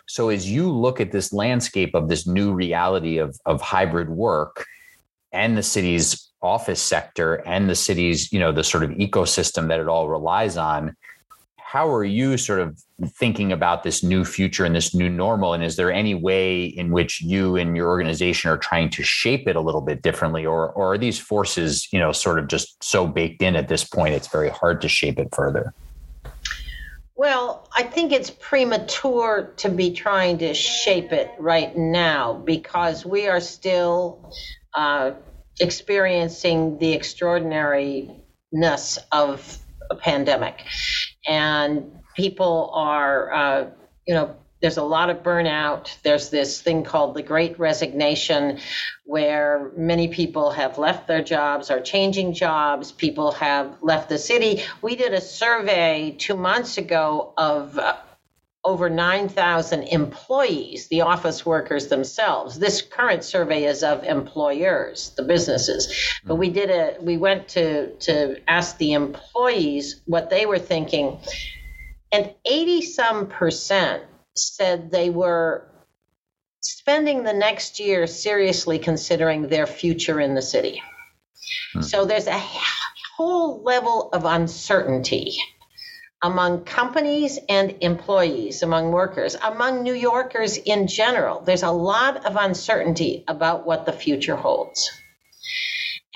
So 0.07 0.28
as 0.28 0.50
you 0.50 0.71
look 0.71 1.00
at 1.00 1.12
this 1.12 1.33
landscape 1.33 1.95
of 1.95 2.09
this 2.09 2.26
new 2.26 2.52
reality 2.52 3.19
of 3.19 3.38
of 3.47 3.61
hybrid 3.61 4.11
work 4.11 4.66
and 5.33 5.57
the 5.57 5.62
city's 5.62 6.28
office 6.42 6.80
sector 6.80 7.35
and 7.47 7.69
the 7.69 7.75
city's 7.75 8.33
you 8.33 8.40
know 8.40 8.52
the 8.52 8.64
sort 8.64 8.83
of 8.83 8.90
ecosystem 8.90 9.69
that 9.69 9.80
it 9.80 9.88
all 9.88 10.09
relies 10.09 10.57
on 10.57 10.97
how 11.71 11.89
are 11.89 12.03
you 12.03 12.37
sort 12.37 12.59
of 12.59 12.83
thinking 13.11 13.53
about 13.53 13.85
this 13.85 14.03
new 14.03 14.25
future 14.25 14.65
and 14.65 14.75
this 14.75 14.93
new 14.93 15.09
normal? 15.09 15.55
And 15.55 15.62
is 15.62 15.77
there 15.77 15.93
any 15.93 16.17
way 16.17 16.65
in 16.65 16.91
which 16.91 17.23
you 17.23 17.55
and 17.55 17.77
your 17.77 17.87
organization 17.87 18.50
are 18.50 18.59
trying 18.59 18.91
to 18.91 19.05
shape 19.05 19.47
it 19.47 19.55
a 19.55 19.61
little 19.61 19.81
bit 19.81 20.03
differently? 20.03 20.45
Or 20.45 20.73
or 20.73 20.95
are 20.95 20.99
these 20.99 21.21
forces 21.21 21.87
you 21.93 22.00
know 22.00 22.11
sort 22.11 22.41
of 22.41 22.49
just 22.49 22.83
so 22.83 23.07
baked 23.07 23.41
in 23.41 23.55
at 23.55 23.69
this 23.69 23.85
point 23.85 24.15
it's 24.15 24.27
very 24.27 24.49
hard 24.49 24.81
to 24.81 24.89
shape 24.89 25.21
it 25.21 25.29
further? 25.33 25.73
Well, 27.15 27.69
I 27.77 27.85
think 27.85 28.11
it's 28.11 28.31
premature 28.31 29.53
to 29.59 29.69
be 29.69 29.93
trying 29.93 30.39
to 30.39 30.55
shape 30.55 31.12
it 31.12 31.31
right 31.39 31.77
now 31.77 32.33
because 32.33 33.07
we 33.07 33.29
are 33.29 33.41
still 33.41 34.35
uh, 34.75 35.12
experiencing 35.61 36.79
the 36.79 36.95
extraordinariness 36.95 38.99
of 39.12 39.60
a 39.90 39.94
pandemic. 39.94 40.64
And 41.26 41.92
people 42.16 42.70
are, 42.73 43.32
uh, 43.32 43.70
you 44.06 44.14
know, 44.14 44.37
there's 44.61 44.76
a 44.76 44.82
lot 44.82 45.09
of 45.09 45.23
burnout. 45.23 46.00
There's 46.02 46.28
this 46.28 46.61
thing 46.61 46.85
called 46.85 47.14
the 47.14 47.23
great 47.23 47.59
resignation 47.59 48.59
where 49.04 49.73
many 49.76 50.09
people 50.09 50.50
have 50.50 50.76
left 50.78 51.09
their 51.09 51.23
jobs, 51.23 51.70
are 51.70 51.80
changing 51.80 52.35
jobs, 52.35 52.92
people 52.92 53.32
have 53.32 53.78
left 53.80 54.09
the 54.11 54.18
city. 54.18 54.62
We 54.82 54.97
did 54.97 55.14
a 55.14 55.20
survey 55.20 56.14
two 56.18 56.37
months 56.37 56.76
ago 56.76 57.32
of 57.37 57.78
uh, 57.78 57.97
over 58.62 58.90
9,000 58.90 59.85
employees, 59.85 60.88
the 60.88 61.00
office 61.00 61.47
workers 61.47 61.88
themselves. 61.88 62.59
This 62.59 62.83
current 62.83 63.25
survey 63.25 63.64
is 63.64 63.83
of 63.83 64.05
employers, 64.05 65.12
the 65.17 65.23
businesses. 65.23 65.93
But 66.25 66.35
we 66.35 66.50
did 66.50 66.71
a 66.71 66.97
we 67.00 67.17
went 67.17 67.49
to 67.49 67.95
to 68.00 68.37
ask 68.47 68.76
the 68.76 68.93
employees 68.93 70.02
what 70.05 70.29
they 70.29 70.45
were 70.45 70.59
thinking. 70.59 71.19
And 72.12 72.35
80 72.45 72.83
some 72.83 73.26
percent 73.29 74.02
said 74.37 74.90
they 74.90 75.09
were 75.09 75.67
spending 76.61 77.23
the 77.23 77.33
next 77.33 77.81
year 77.81 78.07
seriously 78.07 78.79
considering 78.79 79.49
their 79.49 79.67
future 79.67 80.21
in 80.21 80.35
the 80.35 80.43
city. 80.43 80.83
Hmm. 81.73 81.81
So 81.81 82.05
there's 82.05 82.26
a 82.26 82.43
whole 83.17 83.62
level 83.62 84.11
of 84.12 84.26
uncertainty 84.26 85.38
among 86.23 86.65
companies 86.65 87.39
and 87.49 87.77
employees, 87.81 88.62
among 88.62 88.93
workers, 88.93 89.37
among 89.43 89.83
New 89.83 89.95
Yorkers 89.95 90.59
in 90.59 90.87
general. 90.87 91.41
There's 91.41 91.62
a 91.62 91.71
lot 91.71 92.27
of 92.27 92.37
uncertainty 92.37 93.25
about 93.27 93.67
what 93.67 93.87
the 93.87 93.93
future 93.93 94.37
holds. 94.37 94.91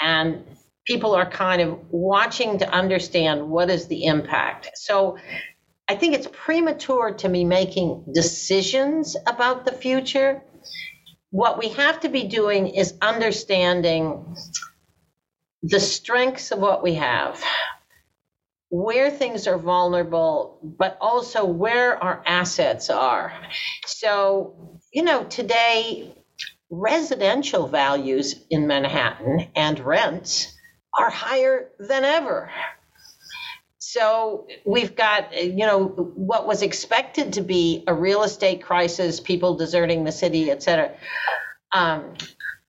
And 0.00 0.44
people 0.86 1.14
are 1.14 1.28
kind 1.28 1.62
of 1.62 1.78
watching 1.90 2.58
to 2.58 2.68
understand 2.68 3.48
what 3.48 3.70
is 3.70 3.86
the 3.86 4.04
impact. 4.04 4.70
So 4.74 5.16
I 5.88 5.96
think 5.96 6.14
it's 6.14 6.28
premature 6.30 7.14
to 7.14 7.28
be 7.28 7.44
making 7.44 8.04
decisions 8.12 9.16
about 9.26 9.64
the 9.64 9.72
future. 9.72 10.42
What 11.30 11.58
we 11.58 11.70
have 11.70 12.00
to 12.00 12.08
be 12.10 12.24
doing 12.24 12.68
is 12.68 12.94
understanding 13.00 14.36
the 15.62 15.80
strengths 15.80 16.52
of 16.52 16.58
what 16.58 16.82
we 16.82 16.94
have, 16.94 17.42
where 18.74 19.08
things 19.08 19.46
are 19.46 19.56
vulnerable, 19.56 20.58
but 20.60 20.98
also 21.00 21.44
where 21.44 21.96
our 22.02 22.20
assets 22.26 22.90
are. 22.90 23.32
So, 23.86 24.80
you 24.92 25.04
know, 25.04 25.22
today, 25.22 26.12
residential 26.70 27.68
values 27.68 28.34
in 28.50 28.66
Manhattan 28.66 29.46
and 29.54 29.78
rents 29.78 30.52
are 30.98 31.08
higher 31.08 31.70
than 31.78 32.02
ever. 32.02 32.50
So 33.78 34.48
we've 34.66 34.96
got, 34.96 35.40
you 35.40 35.66
know, 35.66 35.84
what 35.86 36.44
was 36.44 36.62
expected 36.62 37.34
to 37.34 37.42
be 37.42 37.84
a 37.86 37.94
real 37.94 38.24
estate 38.24 38.64
crisis, 38.64 39.20
people 39.20 39.56
deserting 39.56 40.02
the 40.02 40.10
city, 40.10 40.50
et 40.50 40.64
cetera. 40.64 40.90
Um, 41.72 42.14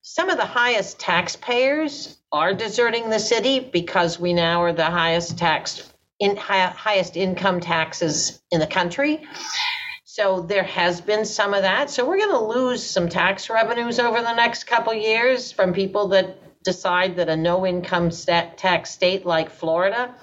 some 0.02 0.30
of 0.30 0.36
the 0.36 0.46
highest 0.46 1.00
taxpayers 1.00 2.16
are 2.30 2.54
deserting 2.54 3.10
the 3.10 3.18
city 3.18 3.58
because 3.58 4.20
we 4.20 4.32
now 4.34 4.62
are 4.62 4.72
the 4.72 4.84
highest 4.84 5.36
taxed 5.36 5.92
in 6.18 6.36
highest 6.36 7.16
income 7.16 7.60
taxes 7.60 8.42
in 8.50 8.60
the 8.60 8.66
country. 8.66 9.26
So 10.04 10.40
there 10.40 10.64
has 10.64 11.00
been 11.00 11.26
some 11.26 11.52
of 11.52 11.62
that. 11.62 11.90
So 11.90 12.06
we're 12.06 12.18
going 12.18 12.30
to 12.30 12.40
lose 12.40 12.82
some 12.82 13.08
tax 13.08 13.50
revenues 13.50 13.98
over 13.98 14.22
the 14.22 14.34
next 14.34 14.64
couple 14.64 14.94
years 14.94 15.52
from 15.52 15.74
people 15.74 16.08
that 16.08 16.62
decide 16.64 17.16
that 17.16 17.28
a 17.28 17.36
no 17.36 17.66
income 17.66 18.10
tax 18.10 18.90
state 18.90 19.26
like 19.26 19.50
Florida 19.50 20.14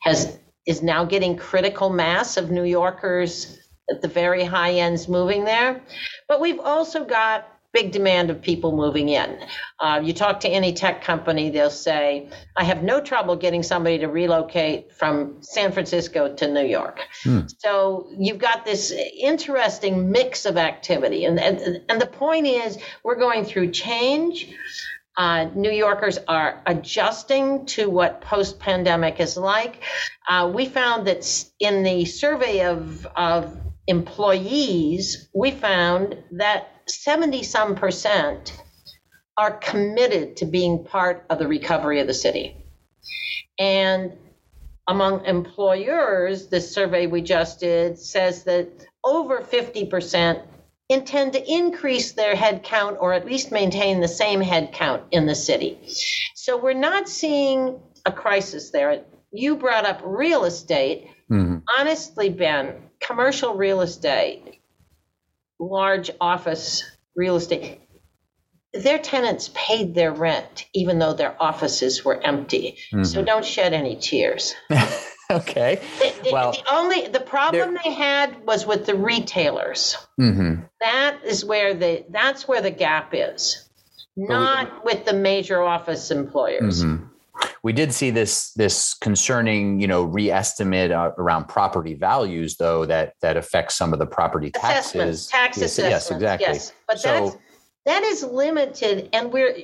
has 0.00 0.38
is 0.66 0.82
now 0.82 1.04
getting 1.04 1.36
critical 1.36 1.90
mass 1.90 2.36
of 2.36 2.50
New 2.50 2.64
Yorkers 2.64 3.58
at 3.90 4.00
the 4.00 4.08
very 4.08 4.44
high 4.44 4.74
ends 4.74 5.08
moving 5.08 5.44
there. 5.44 5.82
But 6.28 6.40
we've 6.40 6.60
also 6.60 7.04
got 7.04 7.46
big 7.72 7.90
demand 7.90 8.30
of 8.30 8.42
people 8.42 8.76
moving 8.76 9.08
in. 9.08 9.38
Uh, 9.80 10.00
you 10.02 10.12
talk 10.12 10.40
to 10.40 10.48
any 10.48 10.72
tech 10.72 11.02
company, 11.02 11.50
they'll 11.50 11.70
say, 11.70 12.28
I 12.56 12.64
have 12.64 12.82
no 12.82 13.00
trouble 13.00 13.36
getting 13.36 13.62
somebody 13.62 13.98
to 13.98 14.08
relocate 14.08 14.92
from 14.92 15.38
San 15.40 15.72
Francisco 15.72 16.34
to 16.34 16.52
New 16.52 16.66
York. 16.66 17.00
Hmm. 17.22 17.40
So 17.58 18.10
you've 18.18 18.38
got 18.38 18.64
this 18.64 18.92
interesting 18.92 20.10
mix 20.10 20.44
of 20.44 20.56
activity. 20.56 21.24
And, 21.24 21.40
and, 21.40 21.80
and 21.88 22.00
the 22.00 22.06
point 22.06 22.46
is, 22.46 22.78
we're 23.02 23.18
going 23.18 23.44
through 23.44 23.70
change. 23.70 24.54
Uh, 25.16 25.44
New 25.54 25.70
Yorkers 25.70 26.18
are 26.28 26.62
adjusting 26.66 27.66
to 27.66 27.88
what 27.88 28.22
post 28.22 28.58
pandemic 28.58 29.20
is 29.20 29.36
like. 29.36 29.82
Uh, 30.28 30.50
we 30.54 30.66
found 30.66 31.06
that 31.06 31.44
in 31.58 31.82
the 31.82 32.04
survey 32.06 32.64
of, 32.64 33.06
of 33.14 33.58
employees, 33.86 35.28
we 35.34 35.50
found 35.50 36.16
that 36.32 36.71
70 36.92 37.42
some 37.42 37.74
percent 37.74 38.62
are 39.36 39.50
committed 39.50 40.36
to 40.36 40.44
being 40.44 40.84
part 40.84 41.24
of 41.30 41.38
the 41.38 41.48
recovery 41.48 42.00
of 42.00 42.06
the 42.06 42.14
city. 42.14 42.56
And 43.58 44.12
among 44.88 45.24
employers, 45.24 46.48
the 46.48 46.60
survey 46.60 47.06
we 47.06 47.22
just 47.22 47.60
did 47.60 47.98
says 47.98 48.44
that 48.44 48.68
over 49.04 49.40
50% 49.40 50.42
intend 50.88 51.32
to 51.32 51.50
increase 51.52 52.12
their 52.12 52.34
headcount 52.34 52.96
or 53.00 53.12
at 53.12 53.24
least 53.24 53.52
maintain 53.52 54.00
the 54.00 54.08
same 54.08 54.40
headcount 54.40 55.02
in 55.10 55.26
the 55.26 55.34
city. 55.34 55.78
So 56.34 56.58
we're 56.58 56.74
not 56.74 57.08
seeing 57.08 57.80
a 58.04 58.12
crisis 58.12 58.70
there. 58.70 59.04
You 59.30 59.56
brought 59.56 59.86
up 59.86 60.02
real 60.04 60.44
estate. 60.44 61.08
Mm-hmm. 61.30 61.58
Honestly, 61.78 62.28
Ben, 62.28 62.74
commercial 63.00 63.54
real 63.54 63.80
estate, 63.80 64.60
large 65.62 66.10
office 66.20 66.84
real 67.14 67.36
estate, 67.36 67.80
their 68.72 68.98
tenants 68.98 69.50
paid 69.54 69.94
their 69.94 70.12
rent 70.12 70.66
even 70.72 70.98
though 70.98 71.12
their 71.12 71.40
offices 71.40 72.04
were 72.04 72.20
empty. 72.22 72.78
Mm-hmm. 72.92 73.04
So 73.04 73.22
don't 73.22 73.44
shed 73.44 73.72
any 73.72 73.96
tears. 73.96 74.54
okay. 75.30 75.80
The, 75.98 76.30
well, 76.32 76.52
the 76.52 76.72
only 76.72 77.08
the 77.08 77.20
problem 77.20 77.78
they 77.84 77.92
had 77.92 78.46
was 78.46 78.66
with 78.66 78.86
the 78.86 78.94
retailers. 78.94 79.96
Mm-hmm. 80.18 80.62
That 80.80 81.18
is 81.24 81.44
where 81.44 81.74
the 81.74 82.04
that's 82.10 82.48
where 82.48 82.62
the 82.62 82.70
gap 82.70 83.10
is, 83.12 83.68
not 84.16 84.84
we, 84.84 84.94
with 84.94 85.04
the 85.04 85.12
major 85.12 85.62
office 85.62 86.10
employers. 86.10 86.82
Mm-hmm. 86.82 87.04
We 87.62 87.72
did 87.72 87.92
see 87.92 88.10
this 88.10 88.52
this 88.54 88.94
concerning, 88.94 89.80
you 89.80 89.86
know, 89.86 90.02
reestimate 90.02 90.90
uh, 90.90 91.12
around 91.16 91.46
property 91.46 91.94
values, 91.94 92.56
though 92.56 92.84
that 92.86 93.14
that 93.22 93.36
affects 93.36 93.76
some 93.76 93.92
of 93.92 93.98
the 93.98 94.06
property 94.06 94.50
taxes. 94.50 95.28
Tax 95.28 95.58
yes, 95.58 95.78
yes, 95.78 96.10
exactly. 96.10 96.46
Yes, 96.46 96.72
but 96.88 96.98
so, 96.98 97.08
that's 97.08 97.36
that 97.86 98.02
is 98.02 98.24
limited, 98.24 99.08
and 99.12 99.32
we're 99.32 99.56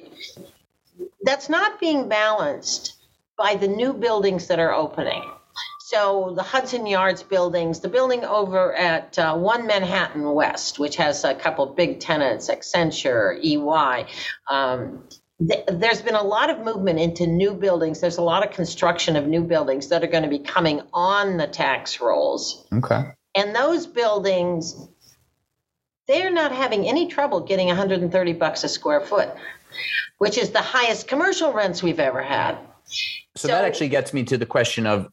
that's 1.23 1.49
not 1.49 1.81
being 1.81 2.09
balanced 2.09 2.95
by 3.37 3.55
the 3.55 3.69
new 3.69 3.93
buildings 3.93 4.47
that 4.49 4.59
are 4.59 4.73
opening. 4.73 5.23
So 5.89 6.35
the 6.37 6.43
Hudson 6.43 6.87
Yards 6.87 7.23
buildings, 7.23 7.81
the 7.81 7.89
building 7.89 8.23
over 8.23 8.75
at 8.75 9.19
uh, 9.19 9.35
One 9.37 9.67
Manhattan 9.67 10.35
West, 10.35 10.79
which 10.79 10.97
has 10.97 11.25
a 11.25 11.35
couple 11.35 11.65
big 11.65 11.99
tenants, 11.99 12.51
Accenture, 12.51 13.43
EY. 13.43 14.07
Um, 14.51 15.05
th- 15.47 15.65
there's 15.69 16.03
been 16.03 16.15
a 16.15 16.23
lot 16.23 16.51
of 16.51 16.65
movement 16.65 16.99
into 16.99 17.27
new 17.27 17.55
buildings. 17.55 18.01
There's 18.01 18.19
a 18.19 18.23
lot 18.23 18.47
of 18.47 18.53
construction 18.53 19.17
of 19.17 19.27
new 19.27 19.43
buildings 19.43 19.89
that 19.89 20.03
are 20.03 20.09
going 20.09 20.25
to 20.25 20.29
be 20.29 20.39
coming 20.39 20.83
on 20.93 21.37
the 21.37 21.47
tax 21.47 22.01
rolls. 22.01 22.67
Okay. 22.73 23.05
And 23.35 23.55
those 23.55 23.87
buildings, 23.87 24.89
they're 26.07 26.33
not 26.33 26.53
having 26.53 26.89
any 26.89 27.07
trouble 27.09 27.41
getting 27.41 27.69
130 27.69 28.33
bucks 28.35 28.65
a 28.65 28.69
square 28.69 29.01
foot, 29.01 29.29
which 30.19 30.39
is 30.39 30.51
the 30.51 30.63
highest 30.63 31.07
commercial 31.07 31.53
rents 31.53 31.83
we've 31.83 32.01
ever 32.01 32.23
had. 32.23 32.59
So, 32.85 33.03
so 33.37 33.49
that 33.49 33.65
actually 33.65 33.91
gets 33.91 34.13
me 34.13 34.25
to 34.25 34.39
the 34.39 34.47
question 34.47 34.87
of 34.87 35.09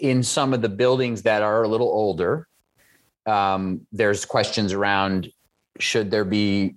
in 0.00 0.22
some 0.22 0.52
of 0.52 0.62
the 0.62 0.68
buildings 0.68 1.22
that 1.22 1.42
are 1.42 1.62
a 1.62 1.68
little 1.68 1.88
older, 1.88 2.48
um, 3.26 3.86
there's 3.92 4.24
questions 4.24 4.72
around 4.72 5.30
should 5.78 6.10
there 6.10 6.24
be 6.24 6.74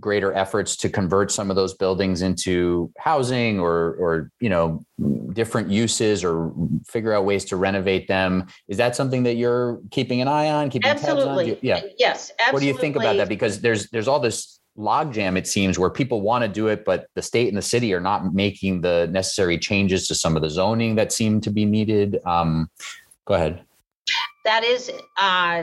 greater 0.00 0.32
efforts 0.32 0.76
to 0.76 0.88
convert 0.88 1.30
some 1.30 1.50
of 1.50 1.56
those 1.56 1.74
buildings 1.74 2.22
into 2.22 2.90
housing 2.98 3.60
or 3.60 3.94
or 3.94 4.30
you 4.40 4.48
know 4.48 4.84
different 5.32 5.70
uses 5.70 6.24
or 6.24 6.52
figure 6.86 7.12
out 7.12 7.24
ways 7.24 7.44
to 7.44 7.56
renovate 7.56 8.08
them 8.08 8.46
is 8.68 8.76
that 8.76 8.96
something 8.96 9.22
that 9.22 9.34
you're 9.34 9.80
keeping 9.90 10.20
an 10.20 10.28
eye 10.28 10.48
on 10.48 10.70
keeping 10.70 10.90
absolutely. 10.90 11.46
tabs 11.46 11.58
on 11.58 11.60
yeah 11.62 11.80
yes 11.98 12.32
absolutely. 12.38 12.52
what 12.52 12.60
do 12.60 12.66
you 12.66 12.80
think 12.80 12.96
about 12.96 13.16
that 13.16 13.28
because 13.28 13.60
there's 13.60 13.88
there's 13.90 14.08
all 14.08 14.20
this 14.20 14.58
logjam, 14.78 15.36
it 15.36 15.46
seems, 15.46 15.78
where 15.78 15.90
people 15.90 16.20
want 16.20 16.42
to 16.42 16.48
do 16.48 16.68
it, 16.68 16.84
but 16.84 17.08
the 17.14 17.22
state 17.22 17.48
and 17.48 17.56
the 17.56 17.62
city 17.62 17.92
are 17.92 18.00
not 18.00 18.32
making 18.32 18.80
the 18.80 19.08
necessary 19.10 19.58
changes 19.58 20.06
to 20.06 20.14
some 20.14 20.36
of 20.36 20.42
the 20.42 20.48
zoning 20.48 20.94
that 20.94 21.12
seem 21.12 21.40
to 21.40 21.50
be 21.50 21.64
needed. 21.64 22.18
Um, 22.24 22.70
go 23.24 23.34
ahead. 23.34 23.64
That 24.48 24.64
is, 24.64 24.88
uh, 24.88 25.62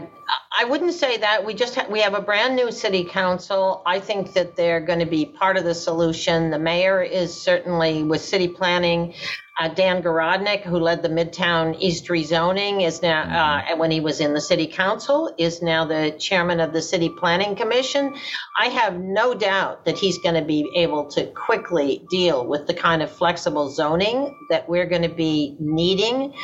I 0.60 0.66
wouldn't 0.70 0.94
say 0.94 1.18
that. 1.18 1.44
We 1.44 1.56
just 1.56 1.74
ha- 1.74 1.88
we 1.90 2.02
have 2.02 2.14
a 2.14 2.22
brand 2.22 2.56
new 2.56 2.72
city 2.72 3.04
council. 3.04 3.82
I 3.84 4.00
think 4.00 4.34
that 4.34 4.56
they're 4.56 4.80
going 4.80 5.00
to 5.00 5.08
be 5.08 5.26
part 5.26 5.58
of 5.58 5.64
the 5.64 5.74
solution. 5.74 6.52
The 6.52 6.60
mayor 6.60 7.02
is 7.02 7.34
certainly 7.34 8.04
with 8.04 8.22
city 8.22 8.48
planning. 8.48 9.16
Uh, 9.60 9.70
Dan 9.70 10.04
Garodnick, 10.04 10.62
who 10.62 10.78
led 10.78 11.02
the 11.02 11.10
Midtown 11.10 11.78
East 11.80 12.10
rezoning, 12.10 12.86
is 12.86 13.02
now, 13.02 13.24
uh, 13.72 13.76
when 13.78 13.90
he 13.90 14.02
was 14.02 14.20
in 14.20 14.34
the 14.34 14.42
city 14.42 14.68
council, 14.68 15.34
is 15.40 15.64
now 15.64 15.86
the 15.86 16.16
chairman 16.20 16.60
of 16.60 16.72
the 16.72 16.82
city 16.82 17.10
planning 17.10 17.56
commission. 17.56 18.14
I 18.60 18.68
have 18.68 19.00
no 19.00 19.34
doubt 19.34 19.86
that 19.86 19.98
he's 19.98 20.20
going 20.20 20.36
to 20.36 20.46
be 20.46 20.70
able 20.76 21.10
to 21.12 21.26
quickly 21.32 22.06
deal 22.12 22.46
with 22.46 22.68
the 22.68 22.74
kind 22.76 23.02
of 23.02 23.10
flexible 23.10 23.72
zoning 23.72 24.38
that 24.52 24.70
we're 24.70 24.86
going 24.86 25.04
to 25.10 25.16
be 25.16 25.56
needing. 25.60 26.36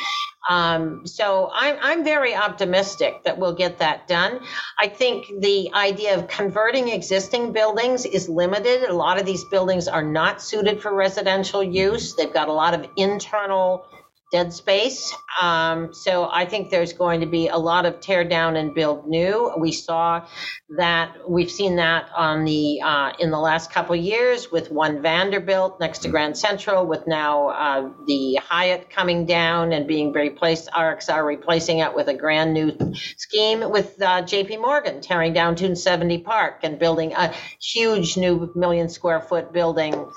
Um, 0.48 1.06
so 1.06 1.50
I'm, 1.54 1.76
I'm 1.80 2.04
very 2.04 2.34
optimistic 2.34 3.24
that 3.24 3.38
we'll 3.38 3.54
get 3.54 3.78
that 3.78 4.08
done. 4.08 4.40
I 4.78 4.88
think 4.88 5.30
the 5.40 5.70
idea 5.72 6.18
of 6.18 6.26
converting 6.26 6.88
existing 6.88 7.52
buildings 7.52 8.04
is 8.04 8.28
limited. 8.28 8.84
A 8.84 8.92
lot 8.92 9.20
of 9.20 9.26
these 9.26 9.44
buildings 9.44 9.86
are 9.86 10.02
not 10.02 10.42
suited 10.42 10.82
for 10.82 10.92
residential 10.94 11.62
use. 11.62 12.14
They've 12.14 12.32
got 12.32 12.48
a 12.48 12.52
lot 12.52 12.74
of 12.74 12.86
internal 12.96 13.86
dead 14.32 14.52
space. 14.52 15.14
Um, 15.40 15.92
so 15.92 16.28
I 16.32 16.46
think 16.46 16.70
there's 16.70 16.94
going 16.94 17.20
to 17.20 17.26
be 17.26 17.48
a 17.48 17.56
lot 17.56 17.84
of 17.84 18.00
tear 18.00 18.24
down 18.24 18.56
and 18.56 18.74
build 18.74 19.06
new. 19.06 19.52
We 19.58 19.72
saw 19.72 20.26
that 20.70 21.28
we've 21.28 21.50
seen 21.50 21.76
that 21.76 22.08
on 22.16 22.44
the 22.44 22.80
uh, 22.80 23.12
in 23.18 23.30
the 23.30 23.38
last 23.38 23.70
couple 23.70 23.94
of 23.94 24.00
years 24.00 24.50
with 24.50 24.70
one 24.72 25.02
Vanderbilt 25.02 25.78
next 25.80 25.98
to 26.00 26.08
Grand 26.08 26.36
Central, 26.36 26.86
with 26.86 27.06
now 27.06 27.48
uh, 27.48 27.90
the 28.06 28.36
Hyatt 28.42 28.88
coming 28.88 29.26
down 29.26 29.72
and 29.72 29.86
being 29.86 30.12
replaced, 30.12 30.70
RXR 30.70 31.24
replacing 31.24 31.78
it 31.78 31.94
with 31.94 32.08
a 32.08 32.14
grand 32.14 32.54
new 32.54 32.72
scheme 33.18 33.70
with 33.70 34.00
uh, 34.00 34.22
J.P. 34.22 34.56
Morgan 34.56 35.02
tearing 35.02 35.34
down 35.34 35.56
270 35.56 36.18
Park 36.18 36.60
and 36.62 36.78
building 36.78 37.12
a 37.12 37.34
huge 37.60 38.16
new 38.16 38.50
million 38.54 38.88
square 38.88 39.20
foot 39.20 39.52
building 39.52 40.10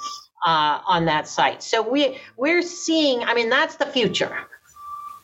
uh, 0.46 0.80
on 0.86 1.06
that 1.06 1.28
site. 1.28 1.64
So 1.64 1.82
we 1.82 2.20
we're 2.38 2.62
seeing. 2.62 3.24
I 3.24 3.34
mean, 3.34 3.50
that's 3.50 3.76
the 3.76 3.88
future. 3.88 4.38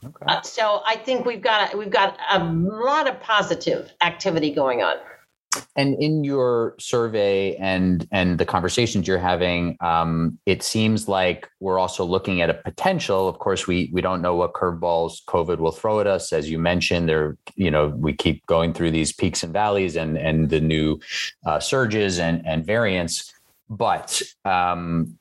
Okay. 0.04 0.26
Uh, 0.28 0.42
so 0.42 0.82
I 0.86 0.96
think 0.96 1.26
we've 1.26 1.42
got 1.42 1.74
a, 1.74 1.78
we've 1.78 1.92
got 1.92 2.18
a 2.32 2.44
lot 2.44 3.08
of 3.08 3.22
positive 3.22 3.94
activity 4.02 4.52
going 4.52 4.82
on. 4.82 4.96
And 5.76 6.02
in 6.02 6.24
your 6.24 6.76
survey 6.80 7.56
and 7.58 8.08
and 8.12 8.40
the 8.40 8.46
conversations 8.46 9.06
you're 9.06 9.20
having, 9.20 9.78
um, 9.82 10.40
it 10.46 10.64
seems 10.64 11.10
like 11.10 11.50
we're 11.60 11.78
also 11.78 12.06
looking 12.06 12.42
at 12.42 12.50
a 12.50 12.54
potential. 12.54 13.28
Of 13.28 13.38
course, 13.40 13.68
we 13.68 13.90
we 13.92 14.02
don't 14.02 14.22
know 14.22 14.34
what 14.34 14.54
curveballs 14.54 15.24
COVID 15.28 15.58
will 15.58 15.74
throw 15.74 16.00
at 16.00 16.08
us. 16.08 16.32
As 16.32 16.50
you 16.50 16.58
mentioned, 16.58 17.10
there 17.10 17.38
you 17.56 17.70
know 17.70 17.90
we 17.90 18.14
keep 18.14 18.46
going 18.46 18.74
through 18.74 18.92
these 18.92 19.12
peaks 19.12 19.44
and 19.44 19.52
valleys 19.52 19.98
and 19.98 20.18
and 20.18 20.50
the 20.50 20.62
new 20.62 21.00
uh, 21.46 21.60
surges 21.60 22.18
and 22.18 22.42
and 22.48 22.66
variants 22.66 23.34
but 23.72 24.22
um, 24.44 25.18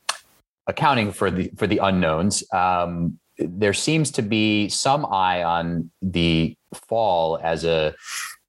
accounting 0.66 1.12
for 1.12 1.30
the 1.30 1.50
for 1.56 1.66
the 1.66 1.78
unknowns, 1.78 2.42
um, 2.52 3.18
there 3.38 3.72
seems 3.72 4.10
to 4.10 4.22
be 4.22 4.68
some 4.68 5.06
eye 5.06 5.42
on 5.42 5.90
the 6.02 6.54
fall 6.88 7.38
as 7.42 7.64
a 7.64 7.94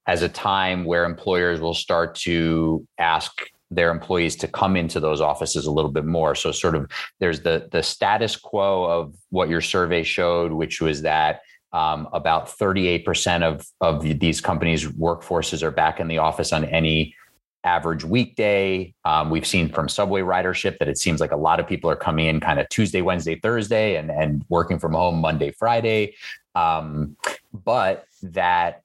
as 0.07 0.23
a 0.23 0.29
time 0.29 0.83
where 0.83 1.05
employers 1.05 1.61
will 1.61 1.75
start 1.75 2.15
to 2.15 2.85
ask 2.97 3.43
their 3.69 3.91
employees 3.91 4.35
to 4.35 4.47
come 4.47 4.75
into 4.75 4.99
those 4.99 5.21
offices 5.21 5.65
a 5.65 5.71
little 5.71 5.91
bit 5.91 6.05
more. 6.05 6.35
So 6.35 6.51
sort 6.51 6.75
of 6.75 6.89
there's 7.19 7.41
the 7.41 7.69
the 7.71 7.83
status 7.83 8.35
quo 8.35 8.85
of 8.85 9.15
what 9.29 9.49
your 9.49 9.61
survey 9.61 10.01
showed, 10.01 10.51
which 10.51 10.81
was 10.81 11.03
that 11.03 11.41
um, 11.73 12.09
about 12.11 12.49
38% 12.49 13.43
of 13.43 13.65
of 13.81 14.01
these 14.01 14.41
companies' 14.41 14.87
workforces 14.87 15.61
are 15.61 15.71
back 15.71 15.99
in 15.99 16.07
the 16.07 16.17
office 16.17 16.51
on 16.51 16.65
any 16.65 17.15
average 17.63 18.03
weekday. 18.03 18.93
Um, 19.05 19.29
we've 19.29 19.45
seen 19.45 19.69
from 19.69 19.89
subway 19.89 20.21
ridership 20.21 20.77
that 20.79 20.87
it 20.87 20.97
seems 20.97 21.19
like 21.19 21.31
a 21.31 21.37
lot 21.37 21.59
of 21.59 21.67
people 21.67 21.89
are 21.89 21.95
coming 21.95 22.25
in 22.25 22.39
kind 22.39 22.59
of 22.59 22.67
Tuesday, 22.69 23.01
Wednesday, 23.01 23.39
Thursday, 23.39 23.95
and 23.95 24.09
and 24.09 24.45
working 24.49 24.79
from 24.79 24.93
home 24.93 25.19
Monday, 25.19 25.51
Friday. 25.51 26.15
Um, 26.55 27.15
but 27.53 28.05
that 28.23 28.83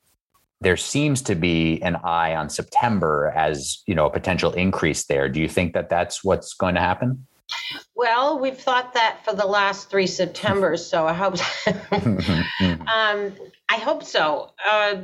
there 0.60 0.76
seems 0.76 1.22
to 1.22 1.34
be 1.34 1.80
an 1.82 1.96
eye 1.96 2.34
on 2.34 2.48
September 2.48 3.32
as 3.36 3.82
you 3.86 3.94
know 3.94 4.06
a 4.06 4.10
potential 4.10 4.52
increase 4.52 5.04
there. 5.04 5.28
Do 5.28 5.40
you 5.40 5.48
think 5.48 5.74
that 5.74 5.88
that's 5.88 6.24
what's 6.24 6.54
going 6.54 6.74
to 6.74 6.80
happen? 6.80 7.26
Well, 7.94 8.38
we've 8.38 8.58
thought 8.58 8.94
that 8.94 9.24
for 9.24 9.34
the 9.34 9.46
last 9.46 9.90
three 9.90 10.06
Septembers, 10.06 10.84
so 10.84 11.06
I 11.06 11.12
hope. 11.12 11.34
um, 11.92 13.32
I 13.68 13.78
hope 13.78 14.04
so. 14.04 14.52
Uh, 14.68 14.96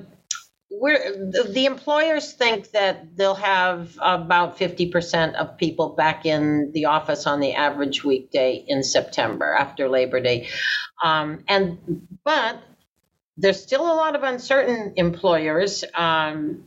we're 0.72 0.98
the, 1.30 1.66
employers 1.66 2.32
think 2.32 2.70
that 2.70 3.16
they'll 3.16 3.34
have 3.34 3.98
about 4.00 4.58
50% 4.58 5.34
of 5.34 5.56
people 5.58 5.90
back 5.90 6.24
in 6.24 6.72
the 6.72 6.86
office 6.86 7.26
on 7.26 7.40
the 7.40 7.54
average 7.54 8.02
weekday 8.02 8.64
in 8.66 8.82
September 8.82 9.52
after 9.52 9.88
Labor 9.88 10.20
Day. 10.20 10.48
Um, 11.02 11.44
and 11.48 12.06
but 12.24 12.62
there's 13.36 13.62
still 13.62 13.82
a 13.82 13.94
lot 13.94 14.14
of 14.14 14.22
uncertain 14.22 14.94
employers. 14.96 15.84
Um, 15.94 16.64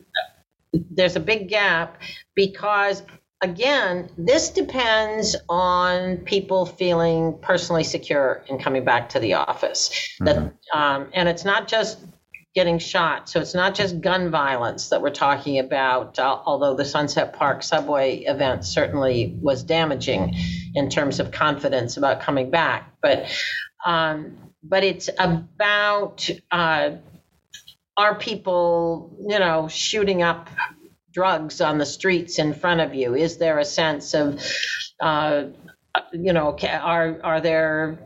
there's 0.74 1.16
a 1.16 1.22
big 1.22 1.50
gap 1.50 2.02
because 2.36 3.02
again, 3.42 4.10
this 4.18 4.50
depends 4.50 5.36
on 5.50 6.18
people 6.18 6.66
feeling 6.66 7.38
personally 7.42 7.84
secure 7.84 8.44
in 8.48 8.60
coming 8.60 8.84
back 8.84 9.10
to 9.10 9.20
the 9.20 9.36
office. 9.36 9.90
Mm-hmm. 10.22 10.26
That 10.26 10.38
um, 10.74 11.10
and 11.14 11.30
it's 11.30 11.46
not 11.46 11.68
just 11.68 12.00
getting 12.56 12.80
shot. 12.80 13.30
So 13.30 13.42
it's 13.42 13.54
not 13.54 13.76
just 13.76 14.00
gun 14.00 14.32
violence 14.32 14.90
that 14.90 15.02
we're 15.02 15.10
talking 15.10 15.60
about, 15.60 16.18
uh, 16.18 16.40
although 16.46 16.74
the 16.74 16.86
Sunset 16.86 17.34
Park 17.34 17.64
subway 17.64 18.20
event 18.20 18.66
certainly 18.66 19.38
was 19.42 19.64
damaging 19.64 20.34
in 20.74 20.90
terms 20.90 21.20
of 21.20 21.32
confidence 21.32 21.98
about 21.98 22.22
coming 22.22 22.50
back. 22.50 22.94
But 23.02 23.28
um, 23.86 24.38
but 24.64 24.84
it's 24.84 25.10
about 25.20 26.30
uh, 26.50 26.92
are 27.98 28.16
people, 28.16 29.16
you 29.28 29.40
know, 29.40 29.68
shooting 29.68 30.24
up 30.24 30.50
drugs 31.14 31.62
on 31.62 31.78
the 31.78 31.86
streets 31.86 32.40
in 32.40 32.54
front 32.54 32.82
of 32.82 32.94
you? 32.94 33.16
Is 33.16 33.38
there 33.38 33.60
a 33.60 33.66
sense 33.66 34.14
of, 34.14 34.42
uh, 35.02 35.46
you 36.12 36.34
know, 36.34 36.58
are 36.64 37.20
are 37.24 37.42
there 37.42 38.00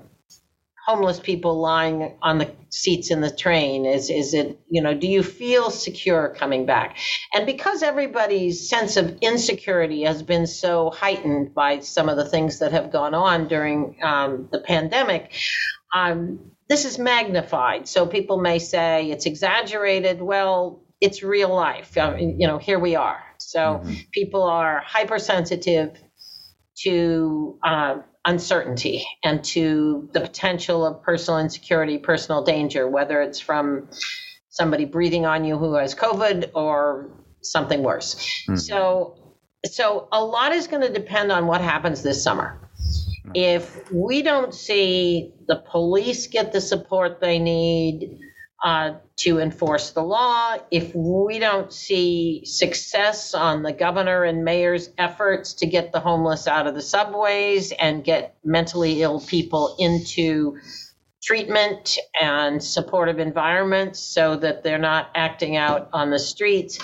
homeless 0.86 1.20
people 1.20 1.60
lying 1.60 2.18
on 2.22 2.40
the 2.40 2.52
seats 2.70 3.12
in 3.12 3.22
the 3.22 3.32
train? 3.32 3.86
Is 3.86 4.10
is 4.10 4.34
it 4.34 4.60
you 4.70 4.82
know 4.82 4.94
do 4.94 5.08
you 5.08 5.24
feel 5.24 5.70
secure 5.70 6.34
coming 6.38 6.66
back? 6.66 6.98
And 7.34 7.46
because 7.46 7.84
everybody's 7.84 8.70
sense 8.70 8.98
of 8.98 9.18
insecurity 9.22 10.04
has 10.04 10.24
been 10.24 10.48
so 10.48 10.90
heightened 10.90 11.54
by 11.54 11.80
some 11.80 12.10
of 12.10 12.18
the 12.18 12.26
things 12.26 12.60
that 12.60 12.72
have 12.72 12.92
gone 12.92 13.14
on 13.14 13.48
during 13.48 13.98
um, 14.04 14.50
the 14.52 14.60
pandemic. 14.60 15.34
Um, 15.94 16.52
this 16.70 16.86
is 16.86 17.00
magnified. 17.00 17.88
So 17.88 18.06
people 18.06 18.40
may 18.40 18.60
say 18.60 19.10
it's 19.10 19.26
exaggerated. 19.26 20.22
Well, 20.22 20.84
it's 21.02 21.24
real 21.24 21.54
life. 21.54 21.98
I 21.98 22.16
mean, 22.16 22.40
you 22.40 22.48
know, 22.48 22.60
here 22.60 22.78
we 22.78 22.96
are. 22.96 23.24
So 23.40 23.60
mm-hmm. 23.60 23.94
people 24.12 24.44
are 24.44 24.84
hypersensitive 24.86 25.98
to 26.84 27.60
uh, 27.64 27.98
uncertainty 28.26 29.06
and 29.24 29.44
to 29.44 30.10
the 30.14 30.22
potential 30.22 30.86
of 30.86 31.02
personal 31.02 31.40
insecurity, 31.40 31.98
personal 31.98 32.44
danger, 32.44 32.88
whether 32.88 33.22
it's 33.22 33.40
from 33.40 33.90
somebody 34.50 34.86
breathing 34.86 35.26
on 35.26 35.46
you 35.46 35.58
who 35.58 35.74
has 35.74 35.96
COVID 35.96 36.52
or 36.54 37.10
something 37.42 37.84
worse. 37.84 38.16
Mm-hmm. 38.16 38.56
So, 38.56 39.36
so 39.66 40.08
a 40.12 40.24
lot 40.24 40.52
is 40.52 40.68
going 40.68 40.82
to 40.82 40.92
depend 40.92 41.32
on 41.32 41.48
what 41.48 41.62
happens 41.62 42.04
this 42.04 42.22
summer. 42.22 42.70
If 43.36 43.92
we 43.92 44.24
don't 44.24 44.54
see 44.54 45.34
the 45.48 45.58
police 45.58 46.28
get 46.28 46.52
the 46.52 46.62
support 46.62 47.20
they 47.20 47.38
need, 47.38 48.18
uh, 48.64 48.94
to 49.18 49.40
enforce 49.40 49.92
the 49.92 50.02
law. 50.02 50.58
If 50.72 50.94
we 50.96 51.40
don't 51.40 51.72
see 51.72 52.44
success 52.46 53.34
on 53.34 53.64
the 53.64 53.72
governor 53.74 54.24
and 54.24 54.44
mayor's 54.44 54.90
efforts 54.98 55.54
to 55.56 55.68
get 55.68 55.92
the 55.92 56.00
homeless 56.00 56.48
out 56.48 56.68
of 56.68 56.76
the 56.76 56.82
subways 56.82 57.72
and 57.72 58.04
get 58.04 58.36
mentally 58.44 59.02
ill 59.02 59.22
people 59.22 59.76
into 59.80 60.58
treatment 61.22 61.98
and 62.20 62.64
supportive 62.64 63.20
environments 63.20 64.00
so 64.00 64.36
that 64.38 64.64
they're 64.64 64.78
not 64.78 65.10
acting 65.16 65.56
out 65.58 65.90
on 65.94 66.10
the 66.10 66.20
streets. 66.20 66.80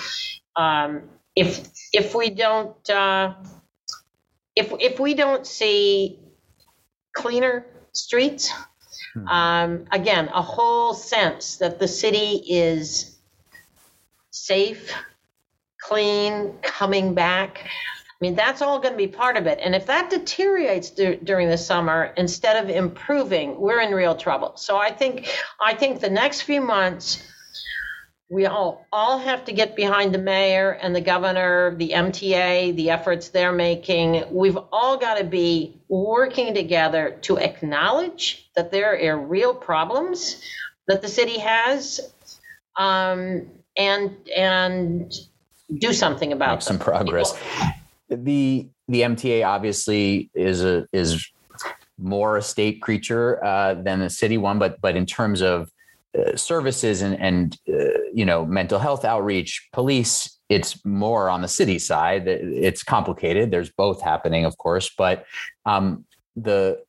Um, 0.56 1.02
if 1.34 1.68
if 1.92 2.14
we 2.14 2.30
don't 2.30 2.88
uh, 2.88 3.34
if 4.54 4.72
if 4.80 4.98
we 4.98 5.14
don't 5.14 5.46
see 5.46 6.20
cleaner 7.14 7.66
streets, 7.92 8.52
Hmm. 9.16 9.28
Um, 9.28 9.84
again, 9.92 10.28
a 10.28 10.42
whole 10.42 10.92
sense 10.92 11.56
that 11.56 11.78
the 11.78 11.88
city 11.88 12.42
is 12.46 13.16
safe, 14.30 14.92
clean, 15.80 16.52
coming 16.62 17.14
back. 17.14 17.64
I 17.64 18.18
mean, 18.20 18.34
that's 18.34 18.60
all 18.60 18.78
going 18.78 18.92
to 18.92 18.98
be 18.98 19.08
part 19.08 19.36
of 19.36 19.46
it. 19.46 19.58
And 19.62 19.74
if 19.74 19.86
that 19.86 20.10
deteriorates 20.10 20.90
d- 20.90 21.18
during 21.22 21.48
the 21.48 21.58
summer 21.58 22.12
instead 22.16 22.62
of 22.62 22.70
improving, 22.70 23.58
we're 23.58 23.80
in 23.80 23.94
real 23.94 24.14
trouble. 24.14 24.52
So 24.56 24.76
I 24.76 24.90
think, 24.90 25.28
I 25.60 25.74
think 25.74 26.00
the 26.00 26.10
next 26.10 26.42
few 26.42 26.60
months 26.60 27.22
we 28.28 28.46
all 28.46 28.86
all 28.92 29.18
have 29.18 29.44
to 29.44 29.52
get 29.52 29.76
behind 29.76 30.12
the 30.12 30.18
mayor 30.18 30.72
and 30.72 30.94
the 30.94 31.00
governor, 31.00 31.74
the 31.76 31.90
MTA, 31.90 32.74
the 32.74 32.90
efforts 32.90 33.28
they're 33.28 33.52
making. 33.52 34.24
We've 34.30 34.58
all 34.72 34.96
got 34.96 35.18
to 35.18 35.24
be 35.24 35.76
working 35.88 36.54
together 36.54 37.18
to 37.22 37.38
acknowledge 37.38 38.50
that 38.56 38.72
there 38.72 38.98
are 38.98 39.18
real 39.18 39.54
problems 39.54 40.42
that 40.88 41.02
the 41.02 41.08
city 41.08 41.38
has, 41.38 42.00
um, 42.76 43.46
and 43.76 44.16
and 44.36 45.14
do 45.78 45.92
something 45.92 46.32
about 46.32 46.56
Make 46.56 46.62
some 46.62 46.78
progress. 46.78 47.38
The 48.08 48.68
the 48.88 49.02
MTA 49.02 49.46
obviously 49.46 50.30
is 50.34 50.64
a 50.64 50.88
is 50.92 51.28
more 51.98 52.36
a 52.36 52.42
state 52.42 52.82
creature 52.82 53.42
uh, 53.44 53.74
than 53.74 54.02
a 54.02 54.10
city 54.10 54.36
one, 54.36 54.58
but 54.58 54.80
but 54.80 54.96
in 54.96 55.06
terms 55.06 55.42
of 55.42 55.70
uh, 56.18 56.36
services 56.36 57.02
and 57.02 57.20
and 57.20 57.58
uh, 57.68 58.00
you 58.12 58.24
know 58.24 58.46
mental 58.46 58.78
health 58.78 59.04
outreach, 59.04 59.68
police, 59.72 60.38
it's 60.48 60.84
more 60.84 61.28
on 61.28 61.42
the 61.42 61.48
city 61.48 61.78
side. 61.78 62.26
It's 62.28 62.82
complicated. 62.82 63.50
There's 63.50 63.70
both 63.70 64.00
happening, 64.00 64.44
of 64.44 64.56
course, 64.58 64.90
but 64.96 65.24
um, 65.64 66.04
the 66.36 66.80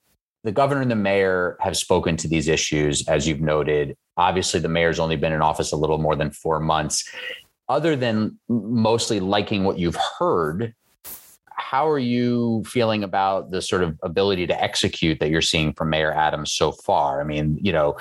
the 0.43 0.51
governor 0.51 0.81
and 0.81 0.91
the 0.91 0.95
mayor 0.95 1.57
have 1.59 1.75
spoken 1.75 2.15
to 2.17 2.27
these 2.27 2.47
issues, 2.47 3.07
as 3.07 3.27
you've 3.27 3.41
noted. 3.41 3.97
Obviously, 4.15 4.59
the 4.59 4.69
mayor's 4.69 4.99
only 4.99 5.15
been 5.15 5.33
in 5.33 5.41
office 5.41 5.71
a 5.71 5.77
little 5.77 5.97
more 5.97 6.15
than 6.15 6.31
four 6.31 6.59
months. 6.59 7.09
Other 7.69 7.95
than 7.95 8.39
mostly 8.47 9.19
liking 9.19 9.65
what 9.65 9.77
you've 9.77 9.97
heard 10.19 10.73
how 11.57 11.89
are 11.89 11.99
you 11.99 12.63
feeling 12.65 13.03
about 13.03 13.49
the 13.49 13.61
sort 13.61 13.81
of 13.81 13.97
ability 14.03 14.45
to 14.45 14.63
execute 14.63 15.19
that 15.19 15.29
you're 15.29 15.41
seeing 15.41 15.73
from 15.73 15.89
Mayor 15.89 16.13
Adams 16.13 16.51
so 16.53 16.71
far? 16.71 17.19
I 17.19 17.23
mean, 17.23 17.57
you 17.59 17.73
know, 17.73 17.97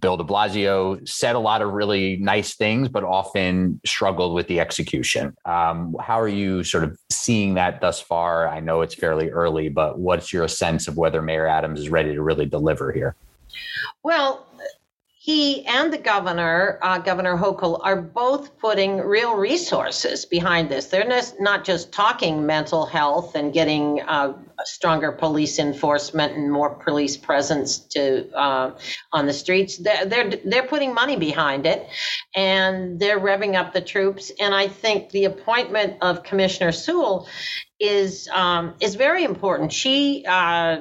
Bill 0.00 0.16
de 0.16 0.22
Blasio 0.22 1.06
said 1.06 1.34
a 1.34 1.40
lot 1.40 1.62
of 1.62 1.72
really 1.72 2.16
nice 2.18 2.54
things, 2.54 2.88
but 2.88 3.02
often 3.02 3.80
struggled 3.84 4.34
with 4.34 4.46
the 4.46 4.60
execution. 4.60 5.36
Um, 5.44 5.96
how 6.00 6.20
are 6.20 6.28
you 6.28 6.62
sort 6.62 6.84
of 6.84 6.96
seeing 7.10 7.54
that 7.54 7.80
thus 7.80 8.00
far? 8.00 8.46
I 8.46 8.60
know 8.60 8.82
it's 8.82 8.94
fairly 8.94 9.30
early, 9.30 9.68
but 9.68 9.98
what's 9.98 10.32
your 10.32 10.46
sense 10.46 10.86
of 10.86 10.96
whether 10.96 11.20
Mayor 11.20 11.48
Adams 11.48 11.80
is 11.80 11.90
ready 11.90 12.14
to 12.14 12.22
really 12.22 12.46
deliver 12.46 12.92
here? 12.92 13.16
Well, 14.04 14.46
he 15.22 15.64
and 15.66 15.92
the 15.92 15.98
governor, 15.98 16.80
uh, 16.82 16.98
Governor 16.98 17.36
Hochul, 17.36 17.78
are 17.84 17.94
both 17.94 18.58
putting 18.58 18.98
real 18.98 19.36
resources 19.36 20.26
behind 20.26 20.68
this. 20.68 20.86
They're 20.86 21.06
not 21.38 21.62
just 21.62 21.92
talking 21.92 22.44
mental 22.44 22.86
health 22.86 23.36
and 23.36 23.52
getting 23.52 24.00
uh, 24.00 24.32
stronger 24.64 25.12
police 25.12 25.60
enforcement 25.60 26.36
and 26.36 26.50
more 26.50 26.70
police 26.74 27.16
presence 27.16 27.78
to 27.94 28.32
uh, 28.32 28.76
on 29.12 29.26
the 29.26 29.32
streets. 29.32 29.76
They're, 29.76 30.06
they're 30.06 30.30
they're 30.44 30.66
putting 30.66 30.92
money 30.92 31.14
behind 31.14 31.66
it, 31.66 31.86
and 32.34 32.98
they're 32.98 33.20
revving 33.20 33.54
up 33.54 33.72
the 33.72 33.80
troops. 33.80 34.32
And 34.40 34.52
I 34.52 34.66
think 34.66 35.10
the 35.10 35.26
appointment 35.26 35.98
of 36.02 36.24
Commissioner 36.24 36.72
Sewell 36.72 37.28
is 37.78 38.28
um, 38.34 38.74
is 38.80 38.96
very 38.96 39.22
important. 39.22 39.72
She 39.72 40.24
uh, 40.26 40.78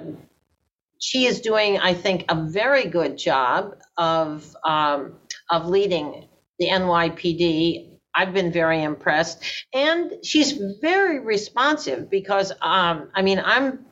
she 1.02 1.26
is 1.26 1.42
doing, 1.42 1.80
I 1.80 1.94
think, 1.94 2.26
a 2.30 2.36
very 2.36 2.86
good 2.86 3.18
job 3.18 3.76
of 3.98 4.56
um, 4.64 5.16
of 5.50 5.68
leading 5.68 6.28
the 6.60 6.68
NYPD. 6.68 7.90
I've 8.14 8.34
been 8.34 8.52
very 8.52 8.84
impressed, 8.84 9.44
and 9.74 10.14
she's 10.24 10.52
very 10.82 11.20
responsive 11.20 12.10
because 12.10 12.52
um, 12.62 13.10
I 13.16 13.22
mean 13.22 13.42
I'm 13.44 13.86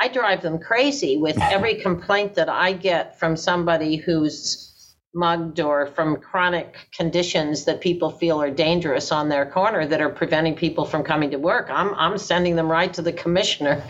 I 0.00 0.08
drive 0.08 0.42
them 0.42 0.58
crazy 0.58 1.16
with 1.16 1.38
every 1.40 1.76
complaint 1.76 2.34
that 2.34 2.48
I 2.48 2.72
get 2.72 3.18
from 3.18 3.36
somebody 3.36 3.96
who's 3.96 4.69
mugged 5.14 5.60
or 5.60 5.86
from 5.86 6.16
chronic 6.16 6.88
conditions 6.96 7.64
that 7.64 7.80
people 7.80 8.10
feel 8.10 8.40
are 8.40 8.50
dangerous 8.50 9.10
on 9.10 9.28
their 9.28 9.44
corner 9.46 9.86
that 9.86 10.00
are 10.00 10.10
preventing 10.10 10.54
people 10.54 10.84
from 10.84 11.02
coming 11.02 11.30
to 11.30 11.38
work. 11.38 11.68
I'm 11.70 11.94
I'm 11.94 12.18
sending 12.18 12.56
them 12.56 12.70
right 12.70 12.92
to 12.94 13.02
the 13.02 13.12
commissioner, 13.12 13.82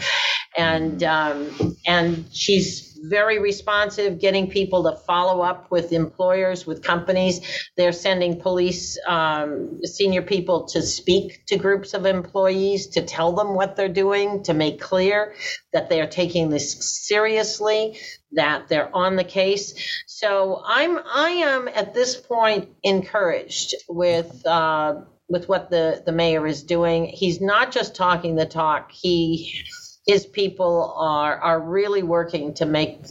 and 0.56 1.02
um, 1.02 1.76
and 1.86 2.24
she's 2.32 2.89
very 3.02 3.38
responsive, 3.38 4.18
getting 4.18 4.50
people 4.50 4.84
to 4.84 4.96
follow 4.96 5.42
up 5.42 5.70
with 5.70 5.92
employers, 5.92 6.66
with 6.66 6.82
companies. 6.82 7.40
They're 7.76 7.92
sending 7.92 8.40
police, 8.40 8.98
um, 9.06 9.80
senior 9.84 10.22
people 10.22 10.66
to 10.68 10.82
speak 10.82 11.46
to 11.46 11.56
groups 11.56 11.94
of 11.94 12.06
employees, 12.06 12.88
to 12.88 13.02
tell 13.02 13.32
them 13.32 13.54
what 13.54 13.76
they're 13.76 13.88
doing, 13.88 14.42
to 14.44 14.54
make 14.54 14.80
clear 14.80 15.34
that 15.72 15.88
they 15.88 16.00
are 16.00 16.06
taking 16.06 16.50
this 16.50 17.06
seriously, 17.06 17.98
that 18.32 18.68
they're 18.68 18.94
on 18.94 19.16
the 19.16 19.24
case. 19.24 20.02
So 20.06 20.62
I'm, 20.64 20.98
I 20.98 21.30
am 21.30 21.68
at 21.68 21.94
this 21.94 22.16
point 22.16 22.68
encouraged 22.82 23.74
with, 23.88 24.46
uh, 24.46 25.02
with 25.28 25.48
what 25.48 25.70
the, 25.70 26.02
the 26.04 26.12
mayor 26.12 26.46
is 26.46 26.62
doing. 26.64 27.06
He's 27.06 27.40
not 27.40 27.72
just 27.72 27.94
talking 27.94 28.34
the 28.34 28.46
talk. 28.46 28.92
He 28.92 29.64
his 30.06 30.26
people 30.26 30.94
are 30.96 31.36
are 31.38 31.60
really 31.60 32.02
working 32.02 32.54
to 32.54 32.66
make 32.66 33.04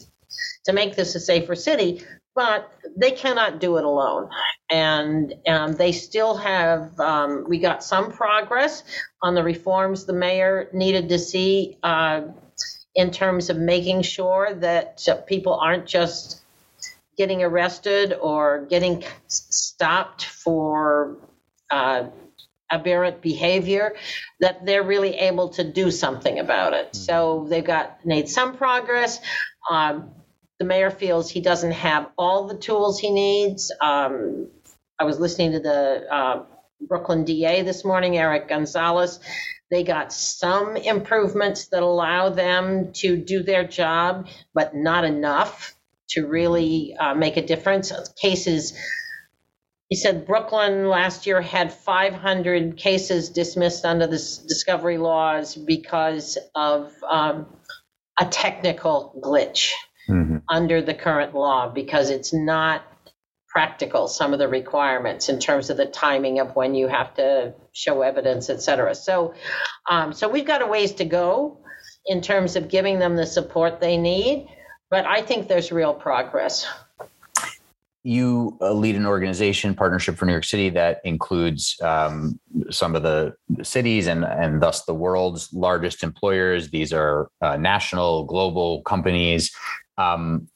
to 0.66 0.74
make 0.74 0.96
this 0.96 1.16
a 1.16 1.20
safer 1.20 1.56
city 1.56 2.04
but 2.40 2.72
they 2.96 3.12
cannot 3.12 3.60
do 3.60 3.76
it 3.76 3.84
alone. 3.84 4.30
And 4.70 5.34
and 5.46 5.78
they 5.78 5.92
still 5.92 6.38
have 6.38 6.98
um, 6.98 7.46
we 7.50 7.60
got 7.60 7.84
some 7.84 8.14
progress 8.14 8.84
on 9.22 9.36
the 9.36 9.44
reforms 9.44 10.06
the 10.06 10.14
mayor 10.14 10.70
needed 10.72 11.10
to 11.10 11.20
see 11.20 11.78
uh, 11.84 12.22
in 12.96 13.12
terms 13.12 13.50
of 13.50 13.58
making 13.58 14.04
sure 14.04 14.54
that 14.54 15.06
people 15.28 15.56
aren't 15.56 15.86
just 15.86 16.42
getting 17.18 17.44
arrested 17.44 18.14
or 18.14 18.66
getting 18.70 19.04
stopped 19.28 20.24
for 20.24 21.18
uh, 21.70 22.06
aberrant 22.72 23.22
behavior 23.22 23.96
that 24.40 24.66
they're 24.66 24.84
really 24.84 25.16
able 25.16 25.50
to 25.50 25.64
do 25.64 25.92
something 25.92 26.40
about 26.40 26.74
it. 26.74 26.88
Mm-hmm. 26.88 27.04
So 27.04 27.48
they've 27.50 27.66
got 27.66 28.06
made 28.06 28.30
some 28.30 28.58
progress. 28.58 29.20
Um, 29.70 30.12
the 30.60 30.66
mayor 30.66 30.92
feels 30.92 31.30
he 31.30 31.42
doesn't 31.42 31.72
have 31.72 32.10
all 32.18 32.48
the 32.48 32.58
tools 32.58 33.00
he 33.00 33.12
needs. 33.12 33.72
Um, 33.82 34.50
I 35.00 35.06
was 35.06 35.20
listening 35.20 35.54
to 35.54 35.60
the 35.60 36.06
uh, 36.14 36.44
Brooklyn 36.82 37.24
DA 37.24 37.62
this 37.62 37.86
morning, 37.86 38.18
Eric 38.18 38.50
Gonzalez. 38.50 39.20
They 39.72 39.84
got 39.84 40.12
some 40.12 40.76
improvements 40.76 41.68
that 41.68 41.84
allow 41.84 42.30
them 42.30 42.92
to 42.94 43.16
do 43.18 43.44
their 43.44 43.66
job, 43.66 44.28
but 44.54 44.76
not 44.76 45.06
enough 45.06 45.76
to 46.10 46.26
really 46.26 46.96
uh, 47.00 47.14
make 47.14 47.38
a 47.38 47.46
difference. 47.46 47.94
Cases 48.20 48.74
he 49.90 49.96
said 49.96 50.28
Brooklyn 50.28 50.88
last 50.88 51.26
year 51.26 51.42
had 51.42 51.74
500 51.74 52.78
cases 52.78 53.30
dismissed 53.30 53.86
under 53.86 54.06
the 54.06 54.18
discovery 54.48 55.00
laws 55.00 55.56
because 55.56 56.38
of 56.56 56.94
um, 57.10 57.48
a 58.20 58.26
technical 58.26 59.20
glitch 59.24 59.72
mm-hmm. 60.08 60.38
under 60.48 60.82
the 60.82 60.94
current 60.94 61.34
law 61.34 61.70
because 61.70 62.12
it's 62.12 62.34
not 62.34 62.84
practical 63.48 64.08
some 64.08 64.32
of 64.32 64.38
the 64.38 64.48
requirements 64.48 65.28
in 65.28 65.40
terms 65.40 65.72
of 65.72 65.78
the 65.78 65.86
timing 65.86 66.40
of 66.40 66.56
when 66.56 66.76
you 66.76 66.88
have 66.88 67.12
to 67.16 67.52
show 67.74 68.04
evidence 68.04 68.48
et 68.48 68.62
cetera 68.62 68.94
so 68.94 69.34
um, 69.90 70.14
so 70.14 70.30
we've 70.30 70.46
got 70.46 70.62
a 70.62 70.68
ways 70.68 70.92
to 70.92 71.04
go 71.04 71.58
in 72.06 72.22
terms 72.22 72.56
of 72.56 72.70
giving 72.70 73.00
them 73.00 73.16
the 73.16 73.26
support 73.26 73.80
they 73.80 73.98
need 73.98 74.48
but 74.92 75.04
i 75.08 75.20
think 75.20 75.48
there's 75.48 75.72
real 75.72 75.96
progress 75.96 76.68
you 78.04 78.58
uh, 78.62 78.72
lead 78.72 78.96
an 78.96 79.06
organization 79.06 79.76
partnership 79.76 80.16
for 80.16 80.26
new 80.26 80.32
york 80.32 80.46
city 80.46 80.70
that 80.70 81.02
includes 81.04 81.78
um, 81.82 82.40
some 82.70 82.96
of 82.96 83.04
the 83.04 83.34
cities 83.62 84.08
and 84.08 84.24
and 84.24 84.62
thus 84.62 84.86
the 84.86 84.94
world's 84.94 85.52
largest 85.54 86.04
employers. 86.04 86.70
These 86.70 86.94
are 86.94 87.30
uh, 87.42 87.58
national 87.58 88.26
global 88.26 88.82
companies. 88.84 89.52
Um, 89.98 90.48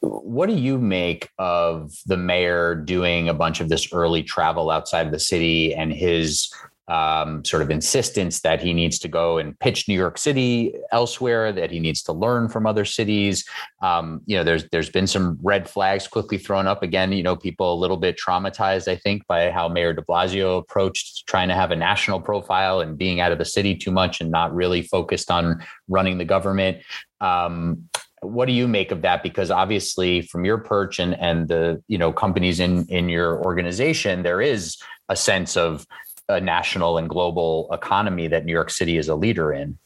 what 0.00 0.48
do 0.48 0.54
you 0.54 0.78
make 0.78 1.28
of 1.38 1.92
the 2.06 2.16
mayor 2.16 2.74
doing 2.74 3.28
a 3.28 3.34
bunch 3.34 3.60
of 3.60 3.68
this 3.68 3.92
early 3.92 4.22
travel 4.22 4.70
outside 4.70 5.06
of 5.06 5.12
the 5.12 5.18
city 5.18 5.74
and 5.74 5.92
his 5.92 6.52
um, 6.90 7.44
sort 7.44 7.62
of 7.62 7.70
insistence 7.70 8.40
that 8.40 8.60
he 8.60 8.74
needs 8.74 8.98
to 8.98 9.06
go 9.06 9.38
and 9.38 9.56
pitch 9.60 9.86
New 9.86 9.94
York 9.94 10.18
City 10.18 10.74
elsewhere, 10.90 11.52
that 11.52 11.70
he 11.70 11.78
needs 11.78 12.02
to 12.02 12.12
learn 12.12 12.48
from 12.48 12.66
other 12.66 12.84
cities. 12.84 13.44
Um, 13.80 14.22
you 14.26 14.36
know, 14.36 14.42
there's 14.42 14.68
there's 14.70 14.90
been 14.90 15.06
some 15.06 15.38
red 15.40 15.70
flags 15.70 16.08
quickly 16.08 16.36
thrown 16.36 16.66
up 16.66 16.82
again. 16.82 17.12
You 17.12 17.22
know, 17.22 17.36
people 17.36 17.72
a 17.72 17.78
little 17.78 17.96
bit 17.96 18.18
traumatized, 18.18 18.88
I 18.88 18.96
think, 18.96 19.24
by 19.28 19.52
how 19.52 19.68
Mayor 19.68 19.92
De 19.92 20.02
Blasio 20.02 20.58
approached 20.58 21.28
trying 21.28 21.48
to 21.48 21.54
have 21.54 21.70
a 21.70 21.76
national 21.76 22.20
profile 22.20 22.80
and 22.80 22.98
being 22.98 23.20
out 23.20 23.30
of 23.30 23.38
the 23.38 23.44
city 23.44 23.76
too 23.76 23.92
much 23.92 24.20
and 24.20 24.32
not 24.32 24.52
really 24.52 24.82
focused 24.82 25.30
on 25.30 25.64
running 25.88 26.18
the 26.18 26.24
government. 26.24 26.78
Um, 27.20 27.88
what 28.22 28.46
do 28.46 28.52
you 28.52 28.66
make 28.66 28.90
of 28.90 29.02
that 29.02 29.22
because 29.22 29.50
obviously 29.50 30.22
from 30.22 30.44
your 30.44 30.58
perch 30.58 30.98
and 30.98 31.18
and 31.20 31.48
the 31.48 31.82
you 31.88 31.96
know 31.96 32.12
companies 32.12 32.60
in 32.60 32.84
in 32.88 33.08
your 33.08 33.42
organization 33.42 34.22
there 34.22 34.42
is 34.42 34.76
a 35.08 35.16
sense 35.16 35.56
of 35.56 35.86
a 36.34 36.40
national 36.40 36.98
and 36.98 37.08
global 37.08 37.68
economy 37.72 38.28
that 38.28 38.44
New 38.44 38.52
York 38.52 38.70
City 38.70 38.96
is 38.96 39.08
a 39.08 39.14
leader 39.14 39.52
in. 39.52 39.78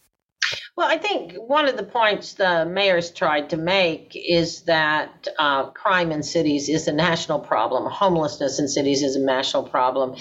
Well, 0.76 0.88
I 0.88 0.98
think 0.98 1.34
one 1.36 1.68
of 1.68 1.76
the 1.76 1.84
points 1.84 2.34
the 2.34 2.66
mayor's 2.66 3.10
tried 3.12 3.50
to 3.50 3.56
make 3.56 4.12
is 4.14 4.62
that 4.62 5.28
uh, 5.38 5.70
crime 5.70 6.10
in 6.10 6.22
cities 6.22 6.68
is 6.68 6.88
a 6.88 6.92
national 6.92 7.38
problem. 7.38 7.88
Homelessness 7.90 8.58
in 8.58 8.66
cities 8.66 9.02
is 9.02 9.14
a 9.14 9.20
national 9.20 9.62
problem. 9.62 10.16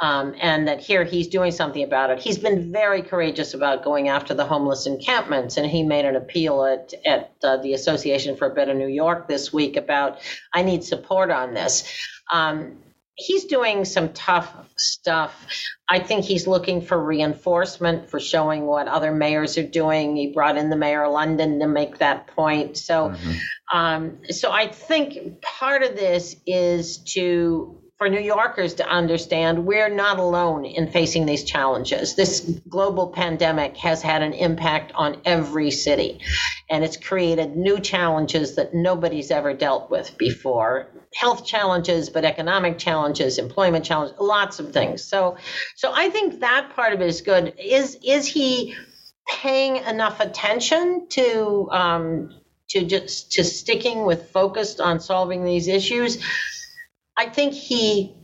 Um, 0.00 0.34
and 0.40 0.68
that 0.68 0.80
here 0.80 1.02
he's 1.02 1.26
doing 1.26 1.50
something 1.50 1.82
about 1.82 2.10
it. 2.10 2.20
He's 2.20 2.38
been 2.38 2.72
very 2.72 3.02
courageous 3.02 3.52
about 3.52 3.82
going 3.82 4.08
after 4.08 4.32
the 4.32 4.44
homeless 4.44 4.86
encampments. 4.86 5.56
And 5.56 5.66
he 5.66 5.82
made 5.82 6.04
an 6.04 6.14
appeal 6.14 6.64
at, 6.64 6.94
at 7.04 7.32
uh, 7.42 7.56
the 7.56 7.72
Association 7.72 8.36
for 8.36 8.50
a 8.50 8.54
Better 8.54 8.74
New 8.74 8.88
York 8.88 9.26
this 9.26 9.52
week 9.52 9.76
about, 9.76 10.20
I 10.54 10.62
need 10.62 10.84
support 10.84 11.30
on 11.30 11.52
this. 11.52 11.98
Um, 12.32 12.78
he's 13.16 13.46
doing 13.46 13.84
some 13.84 14.12
tough 14.12 14.54
stuff. 14.76 15.46
I 15.88 15.98
think 16.00 16.24
he's 16.24 16.46
looking 16.46 16.82
for 16.82 17.02
reinforcement 17.02 18.10
for 18.10 18.20
showing 18.20 18.66
what 18.66 18.88
other 18.88 19.10
mayors 19.10 19.56
are 19.56 19.66
doing. 19.66 20.16
He 20.16 20.32
brought 20.32 20.56
in 20.56 20.68
the 20.68 20.76
mayor 20.76 21.04
of 21.04 21.12
London 21.12 21.58
to 21.60 21.66
make 21.66 21.98
that 21.98 22.26
point. 22.28 22.76
So, 22.76 23.10
mm-hmm. 23.10 23.76
um, 23.76 24.18
so 24.28 24.52
I 24.52 24.68
think 24.68 25.40
part 25.40 25.82
of 25.82 25.96
this 25.96 26.36
is 26.46 26.98
to 27.14 27.80
for 27.98 28.10
New 28.10 28.20
Yorkers 28.20 28.74
to 28.74 28.86
understand 28.86 29.64
we're 29.64 29.88
not 29.88 30.18
alone 30.18 30.66
in 30.66 30.90
facing 30.90 31.24
these 31.24 31.44
challenges. 31.44 32.14
This 32.14 32.40
global 32.68 33.08
pandemic 33.08 33.76
has 33.78 34.02
had 34.02 34.22
an 34.22 34.34
impact 34.34 34.92
on 34.94 35.22
every 35.24 35.70
city, 35.70 36.20
and 36.68 36.84
it's 36.84 36.98
created 36.98 37.56
new 37.56 37.80
challenges 37.80 38.56
that 38.56 38.74
nobody's 38.74 39.30
ever 39.30 39.54
dealt 39.54 39.90
with 39.90 40.18
before. 40.18 40.88
Health 41.14 41.46
challenges, 41.46 42.10
but 42.10 42.26
economic 42.26 42.76
challenges, 42.76 43.38
employment 43.38 43.86
challenges, 43.86 44.16
lots 44.20 44.58
of 44.58 44.72
things. 44.72 45.02
So, 45.02 45.38
so 45.74 45.90
I 45.94 46.10
think 46.10 46.40
that 46.40 46.72
part 46.74 46.92
of 46.92 47.00
it 47.00 47.06
is 47.06 47.22
good. 47.22 47.54
Is 47.58 47.98
is 48.04 48.26
he 48.26 48.76
paying 49.26 49.76
enough 49.76 50.20
attention 50.20 51.06
to 51.10 51.68
um, 51.70 52.34
to 52.68 52.84
just 52.84 53.32
to 53.32 53.44
sticking 53.44 54.04
with 54.04 54.30
focused 54.32 54.80
on 54.80 55.00
solving 55.00 55.44
these 55.44 55.66
issues? 55.66 56.22
I 57.16 57.26
think 57.26 57.54
he, 57.54 58.14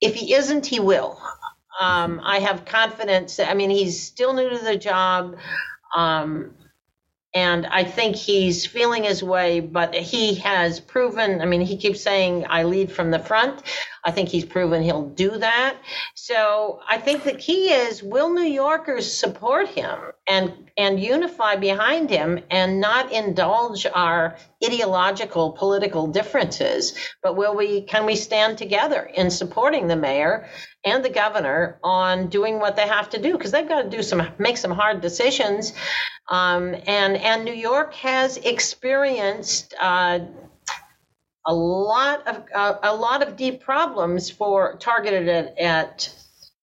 if 0.00 0.14
he 0.14 0.34
isn't, 0.34 0.66
he 0.66 0.80
will. 0.80 1.20
Um, 1.80 2.20
I 2.22 2.38
have 2.38 2.64
confidence. 2.64 3.40
I 3.40 3.54
mean, 3.54 3.70
he's 3.70 4.02
still 4.02 4.32
new 4.32 4.48
to 4.50 4.58
the 4.58 4.76
job. 4.76 5.36
Um, 5.94 6.54
and 7.34 7.66
I 7.66 7.82
think 7.82 8.14
he's 8.14 8.64
feeling 8.64 9.02
his 9.02 9.22
way, 9.22 9.58
but 9.58 9.92
he 9.94 10.36
has 10.36 10.78
proven. 10.78 11.40
I 11.40 11.46
mean, 11.46 11.62
he 11.62 11.76
keeps 11.76 12.00
saying, 12.00 12.46
I 12.48 12.62
lead 12.62 12.92
from 12.92 13.10
the 13.10 13.18
front. 13.18 13.60
I 14.04 14.10
think 14.10 14.28
he's 14.28 14.44
proven 14.44 14.82
he'll 14.82 15.08
do 15.08 15.38
that. 15.38 15.76
So 16.14 16.80
I 16.88 16.98
think 16.98 17.24
the 17.24 17.34
key 17.34 17.70
is 17.70 18.02
will 18.02 18.32
New 18.32 18.42
Yorkers 18.42 19.10
support 19.10 19.68
him 19.68 19.98
and, 20.28 20.52
and 20.76 21.00
unify 21.00 21.56
behind 21.56 22.10
him 22.10 22.40
and 22.50 22.80
not 22.80 23.12
indulge 23.12 23.86
our 23.86 24.36
ideological 24.64 25.52
political 25.52 26.06
differences, 26.06 26.94
but 27.22 27.36
will 27.36 27.56
we, 27.56 27.82
can 27.82 28.04
we 28.04 28.16
stand 28.16 28.58
together 28.58 29.02
in 29.02 29.30
supporting 29.30 29.88
the 29.88 29.96
mayor 29.96 30.48
and 30.84 31.04
the 31.04 31.10
governor 31.10 31.78
on 31.82 32.28
doing 32.28 32.58
what 32.58 32.76
they 32.76 32.86
have 32.86 33.08
to 33.10 33.20
do? 33.20 33.32
Because 33.32 33.52
they've 33.52 33.68
got 33.68 33.82
to 33.82 33.90
do 33.90 34.02
some, 34.02 34.26
make 34.38 34.58
some 34.58 34.72
hard 34.72 35.00
decisions 35.00 35.72
um, 36.28 36.74
and 36.86 37.16
and 37.16 37.44
New 37.44 37.54
York 37.54 37.94
has 37.94 38.38
experienced 38.38 39.74
uh, 39.80 40.20
a 41.46 41.54
lot 41.54 42.26
of 42.26 42.44
uh, 42.54 42.74
a 42.82 42.94
lot 42.94 43.26
of 43.26 43.36
deep 43.36 43.62
problems 43.62 44.30
for 44.30 44.76
targeted 44.78 45.28
at, 45.28 45.58
at 45.58 46.14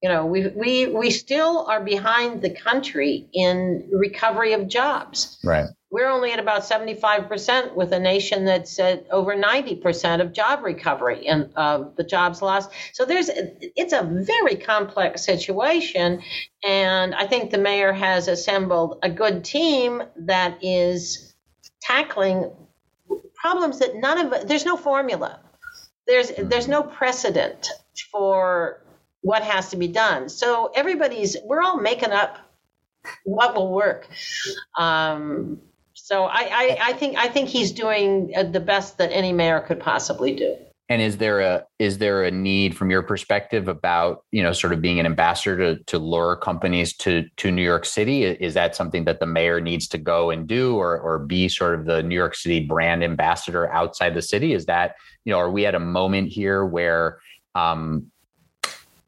you 0.02 0.10
know 0.10 0.26
we 0.26 0.48
we 0.48 0.88
we 0.88 1.12
still 1.12 1.66
are 1.68 1.84
behind 1.84 2.42
the 2.42 2.50
country 2.50 3.28
in 3.34 3.90
recovery 3.92 4.54
of 4.54 4.68
jobs. 4.68 5.38
Right. 5.44 5.68
We're 5.94 6.08
only 6.08 6.32
at 6.32 6.40
about 6.40 6.62
75% 6.62 7.76
with 7.76 7.92
a 7.92 8.00
nation 8.00 8.46
that's 8.46 8.80
at 8.80 9.08
over 9.12 9.36
90% 9.36 10.22
of 10.22 10.32
job 10.32 10.64
recovery 10.64 11.28
and 11.28 11.54
of 11.58 11.98
the 11.98 12.06
jobs 12.06 12.42
lost. 12.42 12.72
So 12.94 13.04
there's 13.04 13.30
it's 13.34 13.92
a 13.92 14.02
very 14.02 14.56
complex 14.56 15.26
situation 15.26 16.22
and 16.64 17.14
I 17.14 17.28
think 17.28 17.52
the 17.52 17.58
mayor 17.58 17.92
has 17.92 18.30
assembled 18.30 19.00
a 19.04 19.10
good 19.10 19.44
team 19.44 20.02
that 20.16 20.64
is 20.64 21.36
tackling 21.82 22.52
problems 23.42 23.80
that 23.80 23.96
none 23.96 24.18
of 24.20 24.48
there's 24.48 24.66
no 24.66 24.78
formula. 24.78 25.40
There's 26.08 26.32
there's 26.38 26.68
no 26.68 26.84
precedent 26.84 27.70
for 28.12 28.82
what 29.22 29.44
has 29.44 29.70
to 29.70 29.78
be 29.78 29.88
done. 29.88 30.30
So 30.30 30.72
everybody's 30.76 31.38
we're 31.44 31.62
all 31.62 31.78
making 31.78 32.12
up 32.12 32.38
what 33.24 33.56
will 33.56 33.72
work. 33.72 34.08
Um, 34.78 35.62
so 35.94 36.24
I, 36.24 36.50
I, 36.52 36.78
I 36.82 36.94
think 36.94 37.18
I 37.18 37.28
think 37.28 37.50
he's 37.50 37.72
doing 37.72 38.34
the 38.52 38.60
best 38.60 38.98
that 38.98 39.12
any 39.12 39.34
mayor 39.34 39.60
could 39.60 39.80
possibly 39.80 40.36
do. 40.36 40.58
And 40.92 41.02
is 41.02 41.16
there 41.16 41.40
a 41.40 41.64
is 41.80 42.00
there 42.00 42.26
a 42.26 42.32
need 42.32 42.76
from 42.76 42.92
your 42.92 43.02
perspective 43.02 43.70
about 43.70 44.26
you 44.32 44.44
know 44.44 44.52
sort 44.52 44.74
of 44.74 44.82
being 44.82 45.00
an 45.00 45.06
ambassador 45.06 45.76
to, 45.76 45.84
to 45.86 45.98
lure 45.98 46.36
companies 46.36 46.92
to 46.98 47.30
to 47.38 47.50
New 47.50 47.62
York 47.62 47.86
City? 47.86 48.26
Is 48.26 48.56
that 48.56 48.76
something 48.76 49.06
that 49.06 49.22
the 49.22 49.26
mayor 49.26 49.62
needs 49.62 49.88
to 49.88 49.98
go 49.98 50.32
and 50.32 50.46
do, 50.46 50.76
or 50.76 51.00
or 51.00 51.20
be 51.20 51.48
sort 51.48 51.80
of 51.80 51.86
the 51.86 52.04
New 52.04 52.16
York 52.16 52.36
City 52.36 52.60
brand 52.60 53.06
ambassador 53.06 53.72
outside 53.72 54.16
the 54.16 54.22
city? 54.22 54.52
Is 54.52 54.66
that 54.66 54.96
you 55.24 55.32
know 55.32 55.40
are 55.40 55.50
we 55.50 55.66
at 55.66 55.76
a 55.76 55.80
moment 55.80 56.28
here 56.28 56.66
where 56.66 57.20
um, 57.56 58.12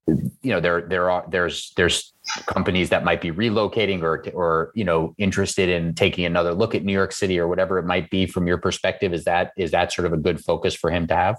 you 0.08 0.52
know 0.54 0.62
there 0.62 0.84
there 0.84 1.10
are 1.10 1.26
there's 1.30 1.74
there's 1.76 2.14
companies 2.46 2.92
that 2.92 3.04
might 3.04 3.20
be 3.20 3.30
relocating 3.30 4.04
or 4.04 4.24
or 4.34 4.72
you 4.74 4.86
know 4.86 5.14
interested 5.18 5.68
in 5.68 5.94
taking 5.96 6.24
another 6.24 6.54
look 6.54 6.76
at 6.76 6.86
New 6.86 6.94
York 6.94 7.12
City 7.12 7.38
or 7.38 7.50
whatever 7.50 7.78
it 7.78 7.86
might 7.86 8.10
be 8.10 8.26
from 8.26 8.48
your 8.48 8.58
perspective 8.58 9.12
is 9.12 9.26
that 9.26 9.52
is 9.58 9.72
that 9.72 9.92
sort 9.92 10.06
of 10.06 10.14
a 10.14 10.18
good 10.18 10.40
focus 10.40 10.74
for 10.74 10.90
him 10.90 11.08
to 11.08 11.16
have 11.18 11.36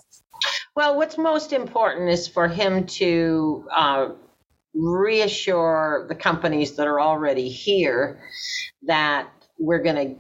well 0.77 0.97
what's 0.97 1.19
most 1.19 1.53
important 1.53 2.11
is 2.11 2.29
for 2.29 2.49
him 2.49 2.87
to 2.87 3.67
uh, 3.75 4.09
reassure 4.75 6.07
the 6.09 6.15
companies 6.15 6.77
that 6.77 6.87
are 6.87 7.01
already 7.01 7.49
here 7.49 8.21
that 8.83 9.29
we're 9.59 9.83
going 9.83 9.97
to 9.97 10.17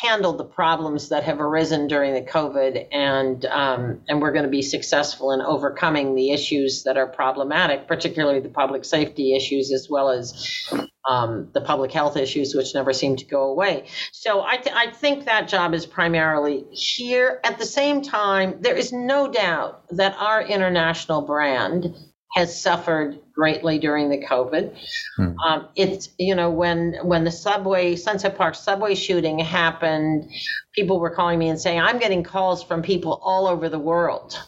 handle 0.00 0.32
the 0.32 0.44
problems 0.44 1.08
that 1.08 1.24
have 1.24 1.40
arisen 1.40 1.88
during 1.88 2.14
the 2.14 2.22
COVID, 2.22 2.86
and 2.92 3.44
um, 3.46 4.00
and 4.08 4.22
we're 4.22 4.32
going 4.32 4.44
to 4.44 4.50
be 4.50 4.62
successful 4.62 5.32
in 5.32 5.40
overcoming 5.40 6.14
the 6.14 6.30
issues 6.30 6.84
that 6.84 6.96
are 6.96 7.06
problematic, 7.06 7.88
particularly 7.88 8.40
the 8.40 8.48
public 8.48 8.84
safety 8.84 9.34
issues 9.34 9.72
as 9.72 9.88
well 9.90 10.10
as 10.10 10.68
um, 11.08 11.48
the 11.52 11.60
public 11.60 11.90
health 11.90 12.16
issues, 12.16 12.54
which 12.54 12.74
never 12.74 12.92
seem 12.92 13.16
to 13.16 13.24
go 13.24 13.44
away. 13.44 13.86
So 14.12 14.42
I, 14.42 14.58
th- 14.58 14.76
I 14.76 14.90
think 14.90 15.24
that 15.24 15.48
job 15.48 15.74
is 15.74 15.86
primarily 15.86 16.64
here. 16.70 17.40
At 17.42 17.58
the 17.58 17.64
same 17.64 18.02
time, 18.02 18.58
there 18.60 18.76
is 18.76 18.92
no 18.92 19.28
doubt 19.28 19.84
that 19.96 20.14
our 20.18 20.42
international 20.42 21.22
brand 21.22 21.96
has 22.32 22.60
suffered 22.60 23.18
greatly 23.34 23.78
during 23.78 24.10
the 24.10 24.18
COVID. 24.18 24.76
Hmm. 25.16 25.38
Um, 25.38 25.68
it's 25.76 26.10
you 26.18 26.34
know 26.34 26.50
when 26.50 26.94
when 27.02 27.24
the 27.24 27.30
subway 27.30 27.96
Sunset 27.96 28.36
Park 28.36 28.54
subway 28.54 28.94
shooting 28.94 29.38
happened, 29.38 30.30
people 30.74 31.00
were 31.00 31.10
calling 31.10 31.38
me 31.38 31.48
and 31.48 31.60
saying 31.60 31.80
I'm 31.80 31.98
getting 31.98 32.22
calls 32.22 32.62
from 32.62 32.82
people 32.82 33.20
all 33.22 33.46
over 33.46 33.68
the 33.68 33.78
world 33.78 34.38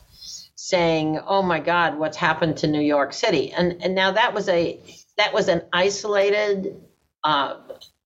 saying, 0.70 1.18
"Oh 1.26 1.42
my 1.42 1.58
God, 1.58 1.98
what's 1.98 2.16
happened 2.16 2.58
to 2.58 2.66
New 2.66 2.80
York 2.80 3.12
City?" 3.12 3.52
And 3.52 3.82
and 3.82 3.94
now 3.94 4.12
that 4.12 4.34
was 4.34 4.48
a 4.48 4.78
that 5.16 5.34
was 5.34 5.48
an 5.48 5.62
isolated, 5.72 6.80
uh, 7.24 7.56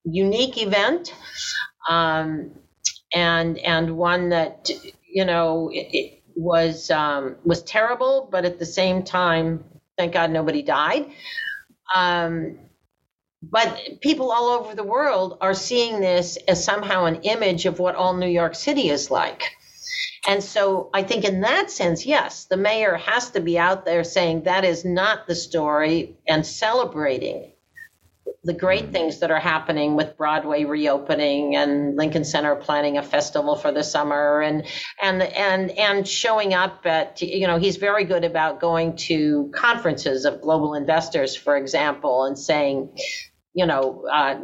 unique 0.04 0.60
event, 0.60 1.14
um, 1.88 2.52
and 3.12 3.58
and 3.58 3.96
one 3.96 4.30
that 4.30 4.70
you 5.06 5.24
know. 5.24 5.70
It, 5.72 5.88
it, 5.92 6.13
was 6.36 6.90
um, 6.90 7.36
was 7.44 7.62
terrible, 7.62 8.28
but 8.30 8.44
at 8.44 8.58
the 8.58 8.66
same 8.66 9.02
time, 9.02 9.64
thank 9.96 10.12
God 10.12 10.30
nobody 10.30 10.62
died. 10.62 11.10
Um, 11.94 12.58
but 13.42 14.00
people 14.00 14.32
all 14.32 14.48
over 14.48 14.74
the 14.74 14.84
world 14.84 15.38
are 15.40 15.54
seeing 15.54 16.00
this 16.00 16.38
as 16.48 16.64
somehow 16.64 17.04
an 17.04 17.22
image 17.22 17.66
of 17.66 17.78
what 17.78 17.94
all 17.94 18.14
New 18.14 18.28
York 18.28 18.54
City 18.54 18.88
is 18.88 19.10
like. 19.10 19.42
And 20.26 20.42
so 20.42 20.90
I 20.94 21.02
think 21.02 21.24
in 21.24 21.42
that 21.42 21.70
sense, 21.70 22.06
yes, 22.06 22.46
the 22.46 22.56
mayor 22.56 22.96
has 22.96 23.30
to 23.32 23.40
be 23.40 23.58
out 23.58 23.84
there 23.84 24.04
saying 24.04 24.44
that 24.44 24.64
is 24.64 24.84
not 24.84 25.26
the 25.26 25.34
story 25.34 26.16
and 26.26 26.46
celebrating 26.46 27.52
the 28.44 28.52
great 28.52 28.90
things 28.90 29.20
that 29.20 29.30
are 29.30 29.40
happening 29.40 29.96
with 29.96 30.16
Broadway 30.16 30.64
reopening 30.64 31.56
and 31.56 31.96
Lincoln 31.96 32.24
Center 32.24 32.54
planning 32.56 32.98
a 32.98 33.02
festival 33.02 33.56
for 33.56 33.72
the 33.72 33.82
summer 33.82 34.40
and 34.40 34.66
and 35.02 35.22
and 35.22 35.70
and 35.72 36.06
showing 36.06 36.54
up 36.54 36.84
at 36.86 37.20
you 37.22 37.46
know 37.46 37.58
he's 37.58 37.76
very 37.76 38.04
good 38.04 38.24
about 38.24 38.60
going 38.60 38.96
to 38.96 39.50
conferences 39.54 40.24
of 40.24 40.40
global 40.40 40.74
investors 40.74 41.36
for 41.36 41.56
example 41.56 42.24
and 42.24 42.38
saying 42.38 42.96
you 43.54 43.66
know 43.66 44.04
uh, 44.12 44.38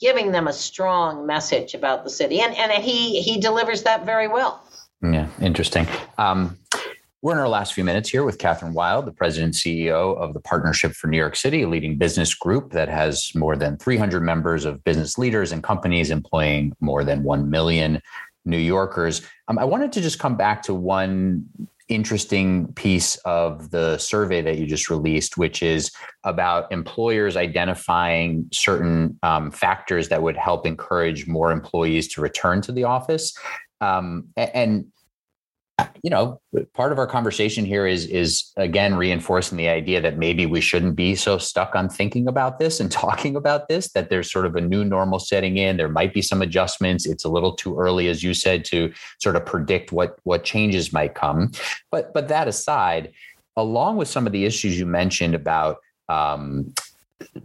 giving 0.00 0.32
them 0.32 0.46
a 0.46 0.52
strong 0.52 1.26
message 1.26 1.74
about 1.74 2.04
the 2.04 2.10
city. 2.10 2.40
And 2.40 2.54
and 2.54 2.72
he 2.72 3.20
he 3.22 3.40
delivers 3.40 3.82
that 3.84 4.04
very 4.04 4.28
well. 4.28 4.62
Yeah 5.02 5.28
interesting. 5.40 5.86
Um, 6.16 6.58
We're 7.20 7.32
in 7.32 7.38
our 7.38 7.48
last 7.48 7.74
few 7.74 7.82
minutes 7.82 8.08
here 8.08 8.22
with 8.22 8.38
Kathryn 8.38 8.74
Wylde, 8.74 9.04
the 9.04 9.12
president 9.12 9.56
and 9.56 9.74
CEO 9.74 10.16
of 10.16 10.34
the 10.34 10.40
Partnership 10.40 10.92
for 10.92 11.08
New 11.08 11.16
York 11.16 11.34
City, 11.34 11.62
a 11.62 11.68
leading 11.68 11.98
business 11.98 12.32
group 12.32 12.70
that 12.70 12.88
has 12.88 13.32
more 13.34 13.56
than 13.56 13.76
300 13.76 14.20
members 14.20 14.64
of 14.64 14.84
business 14.84 15.18
leaders 15.18 15.50
and 15.50 15.64
companies 15.64 16.12
employing 16.12 16.74
more 16.80 17.02
than 17.02 17.24
1 17.24 17.50
million 17.50 18.00
New 18.44 18.58
Yorkers. 18.58 19.22
Um, 19.48 19.58
I 19.58 19.64
wanted 19.64 19.90
to 19.92 20.00
just 20.00 20.20
come 20.20 20.36
back 20.36 20.62
to 20.64 20.74
one 20.74 21.44
interesting 21.88 22.72
piece 22.74 23.16
of 23.24 23.70
the 23.72 23.98
survey 23.98 24.40
that 24.42 24.56
you 24.56 24.66
just 24.66 24.88
released, 24.88 25.36
which 25.36 25.60
is 25.60 25.90
about 26.22 26.70
employers 26.70 27.36
identifying 27.36 28.48
certain 28.52 29.18
um, 29.24 29.50
factors 29.50 30.08
that 30.10 30.22
would 30.22 30.36
help 30.36 30.66
encourage 30.66 31.26
more 31.26 31.50
employees 31.50 32.06
to 32.14 32.20
return 32.20 32.60
to 32.60 32.70
the 32.70 32.84
office. 32.84 33.36
Um, 33.80 34.28
and 34.36 34.86
you 36.02 36.10
know 36.10 36.40
part 36.74 36.92
of 36.92 36.98
our 36.98 37.06
conversation 37.06 37.64
here 37.64 37.86
is 37.86 38.06
is 38.06 38.52
again 38.56 38.94
reinforcing 38.96 39.56
the 39.56 39.68
idea 39.68 40.00
that 40.00 40.18
maybe 40.18 40.46
we 40.46 40.60
shouldn't 40.60 40.96
be 40.96 41.14
so 41.14 41.38
stuck 41.38 41.74
on 41.74 41.88
thinking 41.88 42.26
about 42.26 42.58
this 42.58 42.80
and 42.80 42.90
talking 43.06 43.36
about 43.36 43.68
this 43.68 43.92
that 43.92 44.10
there's 44.10 44.30
sort 44.30 44.46
of 44.46 44.56
a 44.56 44.60
new 44.60 44.84
normal 44.84 45.18
setting 45.18 45.56
in. 45.56 45.76
There 45.76 45.88
might 45.88 46.14
be 46.14 46.22
some 46.22 46.42
adjustments. 46.42 47.06
It's 47.06 47.24
a 47.24 47.28
little 47.28 47.54
too 47.54 47.78
early 47.78 48.08
as 48.08 48.22
you 48.22 48.34
said 48.34 48.64
to 48.66 48.92
sort 49.20 49.36
of 49.36 49.44
predict 49.46 49.92
what 49.92 50.18
what 50.24 50.44
changes 50.44 50.92
might 50.92 51.14
come. 51.14 51.52
But 51.90 52.12
but 52.12 52.28
that 52.28 52.48
aside 52.48 53.12
along 53.56 53.96
with 53.96 54.08
some 54.08 54.26
of 54.26 54.32
the 54.32 54.44
issues 54.44 54.78
you 54.78 54.86
mentioned 54.86 55.34
about 55.34 55.78
um, 56.08 56.72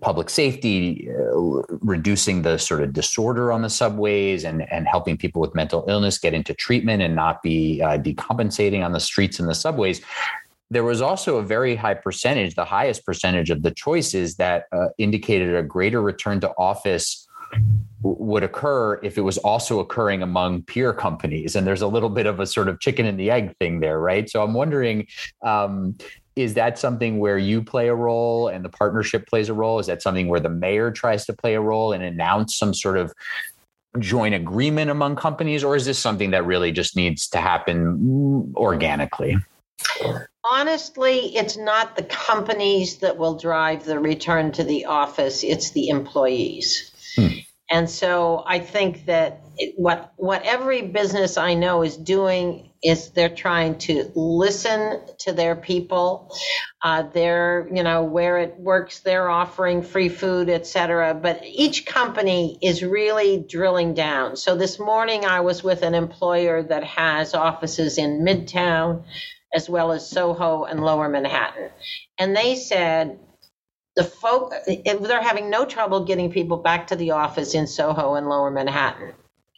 public 0.02 0.30
safety, 0.30 1.10
uh, 1.10 1.62
reducing 1.82 2.44
the 2.44 2.58
sort 2.58 2.82
of 2.82 2.94
disorder 2.94 3.52
on 3.52 3.62
the 3.62 3.70
subways 3.70 4.44
and, 4.44 4.72
and 4.72 4.88
helping 4.88 5.18
people 5.18 5.42
with 5.42 5.56
mental 5.56 5.84
illness 5.88 6.20
get 6.20 6.34
into 6.34 6.54
treatment 6.54 7.02
and 7.02 7.16
not 7.16 7.42
be 7.42 7.82
uh, 7.82 7.98
decompensating 7.98 8.86
on 8.86 8.92
the 8.92 9.00
streets 9.00 9.40
and 9.40 9.50
the 9.50 9.56
subways. 9.56 10.02
There 10.70 10.84
was 10.84 11.02
also 11.02 11.38
a 11.38 11.44
very 11.44 11.76
high 11.76 11.94
percentage, 11.96 12.56
the 12.56 12.66
highest 12.66 13.06
percentage 13.06 13.50
of 13.50 13.64
the 13.64 13.72
choices 13.72 14.36
that 14.36 14.66
uh, 14.72 14.90
indicated 14.98 15.56
a 15.56 15.64
greater 15.64 16.02
return 16.02 16.40
to 16.42 16.52
office 16.58 17.28
would 18.02 18.44
occur 18.44 19.00
if 19.04 19.18
it 19.18 19.22
was 19.22 19.38
also 19.40 19.80
occurring 19.80 20.22
among 20.22 20.62
peer 20.64 20.92
companies 20.92 21.56
and 21.56 21.66
there's 21.66 21.82
a 21.82 21.88
little 21.88 22.10
bit 22.10 22.26
of 22.26 22.40
a 22.40 22.48
sort 22.48 22.68
of 22.68 22.80
chicken 22.80 23.06
and 23.06 23.18
the 23.20 23.32
egg 23.32 23.56
thing 23.60 23.80
there 23.80 24.00
right 24.00 24.30
so 24.30 24.44
i'm 24.44 24.54
wondering 24.54 25.08
um, 25.44 25.96
is 26.36 26.56
that 26.56 26.80
something 26.80 27.20
where 27.20 27.38
you 27.38 27.62
play 27.62 27.88
a 27.88 27.96
role 27.96 28.48
and 28.48 28.66
the 28.66 28.70
partnership 28.70 29.28
plays 29.28 29.50
a 29.50 29.54
role? 29.54 29.80
Is 29.80 29.88
that 29.88 30.02
something 30.02 30.28
where 30.28 30.40
the 30.40 30.50
mayor 30.50 30.92
tries 30.92 31.26
to 31.26 31.34
play 31.34 31.56
a 31.56 31.62
role 31.62 31.94
and 31.94 32.04
announce 32.04 32.56
some 32.56 32.74
sort 32.74 32.98
of 32.98 33.14
joint 34.00 34.34
agreement 34.34 34.90
among 34.90 35.16
companies, 35.16 35.64
or 35.64 35.76
is 35.76 35.86
this 35.86 36.00
something 36.00 36.32
that 36.32 36.46
really 36.46 36.72
just 36.72 36.96
needs 36.96 37.28
to 37.30 37.38
happen 37.40 38.54
organically? 38.56 39.38
Honestly, 40.52 41.36
it's 41.36 41.58
not 41.58 41.96
the 41.96 42.04
companies 42.04 42.98
that 42.98 43.18
will 43.18 43.38
drive 43.38 43.86
the 43.86 44.00
return 44.00 44.52
to 44.54 44.64
the 44.64 44.86
office, 44.86 45.44
it's 45.44 45.72
the 45.72 45.90
employees. 45.90 46.92
Hmm. 47.16 47.28
And 47.70 47.90
so 47.90 48.44
I 48.46 48.60
think 48.60 49.06
that 49.06 49.42
what 49.78 50.14
what 50.18 50.44
every 50.44 50.82
business 50.82 51.38
I 51.38 51.54
know 51.54 51.82
is 51.84 51.96
doing 51.96 52.72
is 52.84 53.12
they're 53.12 53.30
trying 53.30 53.78
to 53.78 54.12
listen 54.16 55.00
to 55.20 55.32
their 55.32 55.56
people. 55.56 56.36
Uh, 56.82 57.04
they're 57.04 57.68
you 57.74 57.84
know 57.84 58.04
where 58.04 58.38
it 58.40 58.60
works, 58.60 59.00
they're 59.00 59.30
offering 59.30 59.82
free 59.82 60.10
food, 60.10 60.50
etc. 60.50 61.14
But 61.14 61.42
each 61.44 61.86
company 61.86 62.58
is 62.62 62.84
really 62.84 63.46
drilling 63.48 63.94
down. 63.94 64.36
So 64.36 64.56
this 64.56 64.80
morning 64.80 65.26
I 65.26 65.42
was 65.42 65.64
with 65.64 65.82
an 65.84 65.96
employer 65.96 66.64
that 66.64 66.84
has 66.84 67.34
offices 67.34 67.98
in 67.98 68.24
Midtown, 68.24 69.04
as 69.54 69.70
well 69.70 69.92
as 69.92 70.10
Soho 70.10 70.66
and 70.66 70.84
Lower 70.84 71.10
Manhattan, 71.10 71.70
and 72.18 72.36
they 72.36 72.56
said 72.56 73.20
the 73.96 74.04
folk 74.04 74.54
they're 74.66 75.22
having 75.22 75.50
no 75.50 75.66
trouble 75.66 76.06
getting 76.06 76.32
people 76.32 76.58
back 76.58 76.88
to 76.88 76.96
the 76.96 77.12
office 77.12 77.54
in 77.54 77.68
Soho 77.68 78.16
and 78.16 78.28
Lower 78.28 78.52
Manhattan 78.52 79.14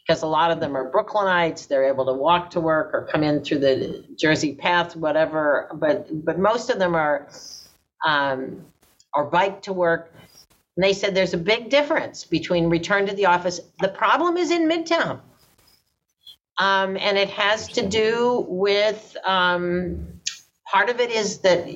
because 0.06 0.22
a 0.22 0.26
lot 0.26 0.50
of 0.50 0.60
them 0.60 0.76
are 0.76 0.90
Brooklynites. 0.90 1.66
They're 1.66 1.88
able 1.88 2.06
to 2.06 2.12
walk 2.12 2.50
to 2.50 2.60
work 2.60 2.90
or 2.94 3.08
come 3.10 3.22
in 3.22 3.42
through 3.42 3.58
the 3.58 4.04
Jersey 4.16 4.54
Path, 4.54 4.94
whatever. 4.94 5.68
But 5.74 6.24
but 6.24 6.38
most 6.38 6.70
of 6.70 6.78
them 6.78 6.94
are 6.94 7.28
um, 8.04 8.64
or 9.14 9.24
bike 9.24 9.62
to 9.62 9.72
work. 9.72 10.12
And 10.76 10.84
they 10.84 10.92
said 10.92 11.14
there's 11.14 11.34
a 11.34 11.38
big 11.38 11.70
difference 11.70 12.24
between 12.24 12.68
return 12.68 13.06
to 13.06 13.14
the 13.14 13.26
office. 13.26 13.60
The 13.80 13.88
problem 13.88 14.36
is 14.36 14.50
in 14.50 14.68
Midtown. 14.68 15.20
Um, 16.58 16.96
and 16.96 17.18
it 17.18 17.30
has 17.30 17.68
to 17.68 17.86
do 17.86 18.46
with 18.48 19.16
um, 19.24 20.06
part 20.70 20.88
of 20.88 21.00
it 21.00 21.10
is 21.10 21.38
that 21.38 21.66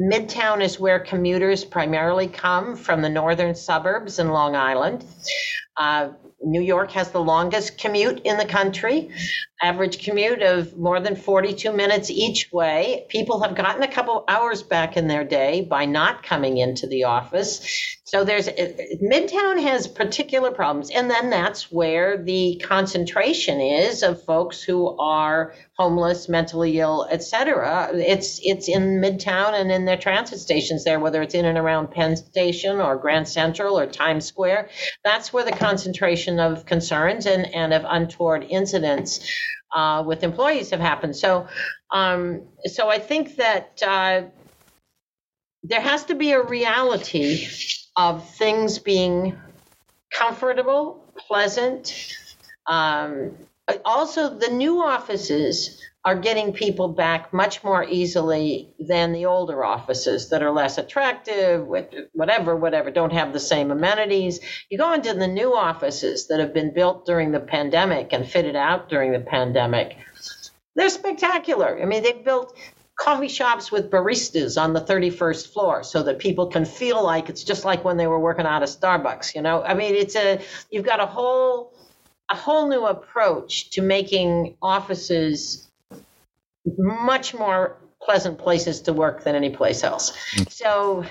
Midtown 0.00 0.62
is 0.62 0.78
where 0.78 0.98
commuters 1.00 1.64
primarily 1.64 2.28
come 2.28 2.76
from 2.76 3.00
the 3.00 3.08
northern 3.08 3.54
suburbs 3.54 4.18
in 4.18 4.28
Long 4.28 4.54
Island. 4.54 5.04
Uh, 5.76 6.10
New 6.42 6.60
York 6.60 6.92
has 6.92 7.10
the 7.10 7.20
longest 7.20 7.78
commute 7.78 8.20
in 8.24 8.36
the 8.36 8.44
country, 8.44 9.10
average 9.62 10.04
commute 10.04 10.42
of 10.42 10.76
more 10.76 11.00
than 11.00 11.16
42 11.16 11.72
minutes 11.72 12.10
each 12.10 12.52
way. 12.52 13.06
People 13.08 13.42
have 13.42 13.54
gotten 13.54 13.82
a 13.82 13.90
couple 13.90 14.24
hours 14.28 14.62
back 14.62 14.96
in 14.96 15.08
their 15.08 15.24
day 15.24 15.62
by 15.62 15.86
not 15.86 16.22
coming 16.22 16.58
into 16.58 16.86
the 16.86 17.04
office. 17.04 17.96
So 18.04 18.22
there's 18.22 18.46
Midtown 18.46 19.60
has 19.62 19.88
particular 19.88 20.52
problems, 20.52 20.90
and 20.90 21.10
then 21.10 21.28
that's 21.28 21.72
where 21.72 22.22
the 22.22 22.62
concentration 22.64 23.60
is 23.60 24.04
of 24.04 24.22
folks 24.22 24.62
who 24.62 24.96
are 24.98 25.54
homeless, 25.76 26.28
mentally 26.28 26.78
ill, 26.78 27.08
etc. 27.10 27.90
It's 27.94 28.38
it's 28.44 28.68
in 28.68 29.00
Midtown 29.00 29.60
and 29.60 29.72
in 29.72 29.86
their 29.86 29.96
transit 29.96 30.38
stations 30.38 30.84
there, 30.84 31.00
whether 31.00 31.20
it's 31.20 31.34
in 31.34 31.46
and 31.46 31.58
around 31.58 31.90
Penn 31.90 32.14
Station 32.14 32.80
or 32.80 32.94
Grand 32.94 33.26
Central 33.26 33.76
or 33.76 33.86
Times 33.86 34.24
Square. 34.26 34.68
That's 35.02 35.32
where 35.32 35.44
the 35.44 35.50
concentration 35.68 36.38
of 36.40 36.64
concerns 36.66 37.26
and 37.26 37.42
and 37.54 37.70
of 37.72 37.82
untoward 37.96 38.42
incidents 38.58 39.10
uh, 39.74 40.02
with 40.06 40.22
employees 40.22 40.70
have 40.70 40.80
happened. 40.80 41.14
So 41.16 41.30
um, 41.90 42.42
so 42.64 42.88
I 42.88 42.98
think 42.98 43.36
that. 43.36 43.82
Uh, 43.82 44.22
there 45.68 45.80
has 45.80 46.04
to 46.04 46.14
be 46.14 46.30
a 46.32 46.42
reality 46.42 47.48
of 47.96 48.28
things 48.36 48.78
being 48.78 49.36
comfortable, 50.12 51.04
pleasant. 51.16 52.14
Um, 52.66 53.32
also, 53.84 54.38
the 54.38 54.48
new 54.48 54.82
offices 54.82 55.80
are 56.06 56.14
getting 56.14 56.52
people 56.52 56.86
back 56.86 57.32
much 57.32 57.64
more 57.64 57.82
easily 57.82 58.72
than 58.78 59.10
the 59.10 59.26
older 59.26 59.64
offices 59.64 60.28
that 60.28 60.40
are 60.40 60.52
less 60.52 60.78
attractive, 60.78 61.66
whatever, 62.12 62.54
whatever, 62.54 62.92
don't 62.92 63.12
have 63.12 63.32
the 63.32 63.40
same 63.40 63.72
amenities. 63.72 64.38
You 64.70 64.78
go 64.78 64.92
into 64.92 65.14
the 65.14 65.26
new 65.26 65.52
offices 65.56 66.28
that 66.28 66.38
have 66.38 66.54
been 66.54 66.72
built 66.72 67.06
during 67.06 67.32
the 67.32 67.40
pandemic 67.40 68.12
and 68.12 68.24
fitted 68.24 68.54
out 68.54 68.88
during 68.88 69.10
the 69.10 69.18
pandemic. 69.18 69.96
They're 70.76 70.90
spectacular. 70.90 71.82
I 71.82 71.86
mean, 71.86 72.04
they've 72.04 72.24
built 72.24 72.56
coffee 72.94 73.26
shops 73.26 73.72
with 73.72 73.90
baristas 73.90 74.62
on 74.62 74.74
the 74.74 74.80
31st 74.80 75.52
floor 75.52 75.82
so 75.82 76.04
that 76.04 76.20
people 76.20 76.46
can 76.46 76.64
feel 76.64 77.02
like 77.02 77.28
it's 77.28 77.42
just 77.42 77.64
like 77.64 77.84
when 77.84 77.96
they 77.96 78.06
were 78.06 78.20
working 78.20 78.46
out 78.46 78.62
of 78.62 78.68
Starbucks, 78.68 79.34
you 79.34 79.42
know? 79.42 79.60
I 79.60 79.74
mean, 79.74 79.96
it's 79.96 80.14
a 80.14 80.40
you've 80.70 80.86
got 80.86 81.00
a 81.00 81.06
whole 81.06 81.72
a 82.28 82.36
whole 82.36 82.68
new 82.68 82.86
approach 82.86 83.70
to 83.70 83.82
making 83.82 84.56
offices 84.62 85.65
much 86.76 87.34
more 87.34 87.76
pleasant 88.00 88.38
places 88.38 88.82
to 88.82 88.92
work 88.92 89.24
than 89.24 89.34
any 89.34 89.50
place 89.50 89.82
else. 89.82 90.12
Mm. 90.34 90.50
So 90.50 91.04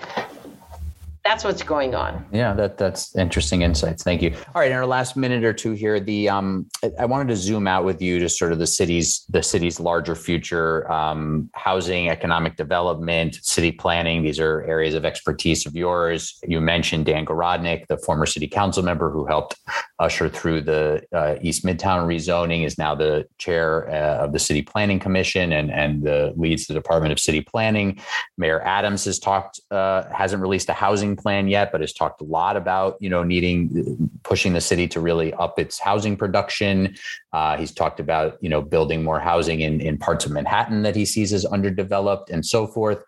that's 1.26 1.44
what's 1.44 1.64
going 1.64 1.96
on. 1.96 2.24
Yeah, 2.32 2.54
that 2.54 2.78
that's 2.78 3.16
interesting 3.16 3.64
insights. 3.64 4.04
Thank 4.04 4.22
you. 4.22 4.32
All 4.54 4.62
right, 4.62 4.70
in 4.70 4.78
our 4.78 4.86
last 4.86 5.18
minute 5.18 5.44
or 5.44 5.54
two 5.54 5.72
here, 5.72 6.00
the 6.00 6.30
um, 6.30 6.68
I 7.00 7.06
wanted 7.06 7.30
to 7.30 7.36
zoom 7.36 7.68
out 7.68 7.84
with 7.84 8.00
you 8.00 8.20
to 8.20 8.30
sort 8.30 8.52
of 8.52 8.60
the 8.60 8.68
city's 8.68 9.26
the 9.30 9.42
city's 9.42 9.80
larger 9.80 10.14
future, 10.14 10.90
um, 10.90 11.50
housing, 11.56 12.10
economic 12.10 12.58
development, 12.58 13.40
city 13.42 13.72
planning. 13.72 14.22
These 14.22 14.40
are 14.40 14.62
areas 14.66 14.94
of 14.94 15.04
expertise 15.04 15.66
of 15.66 15.76
yours. 15.76 16.40
You 16.48 16.62
mentioned 16.62 17.08
Dan 17.08 17.26
Garodnick, 17.26 17.88
the 17.88 17.98
former 17.98 18.28
city 18.28 18.48
council 18.48 18.84
member 18.84 19.10
who 19.10 19.26
helped 19.26 19.56
usher 19.98 20.30
through 20.30 20.62
the 20.62 21.02
uh, 21.12 21.38
East 21.42 21.66
Midtown 21.66 22.06
rezoning, 22.06 22.68
is 22.68 22.78
now 22.78 22.94
the 22.94 23.26
chair 23.40 23.90
uh, 23.90 24.26
of 24.26 24.32
the 24.32 24.40
City 24.40 24.62
Planning 24.62 25.00
Commission 25.00 25.54
and 25.54 25.72
and 25.72 26.04
the, 26.04 26.34
leads 26.38 26.68
the 26.68 26.76
Department 26.76 27.12
of 27.12 27.20
City 27.20 27.42
Planning. 27.42 28.00
Mayor 28.38 28.62
Adams 28.62 29.06
has 29.06 29.18
talked, 29.18 29.60
uh, 29.72 30.04
hasn't 30.14 30.40
released 30.40 30.70
a 30.70 30.74
housing 30.74 31.15
plan 31.16 31.48
yet, 31.48 31.72
but 31.72 31.82
has 31.82 31.94
talked 31.94 32.22
a 32.22 32.24
lot 32.24 32.58
about 32.58 32.98
you 33.00 33.10
know 33.10 33.24
needing 33.24 34.10
pushing 34.24 34.54
the 34.54 34.62
city 34.62 34.88
to 34.90 35.00
really 35.00 35.34
up 35.34 35.60
its 35.60 35.80
housing 35.80 36.16
production. 36.18 36.96
Uh, 37.34 37.58
he's 37.58 37.72
talked 37.72 38.00
about 38.00 38.38
you 38.42 38.50
know 38.50 38.62
building 38.62 39.04
more 39.04 39.20
housing 39.20 39.62
in 39.62 39.82
in 39.82 39.98
parts 39.98 40.26
of 40.26 40.32
Manhattan 40.32 40.84
that 40.84 40.96
he 40.96 41.06
sees 41.06 41.34
as 41.34 41.46
underdeveloped 41.46 42.30
and 42.30 42.46
so 42.46 42.68
forth. 42.68 43.04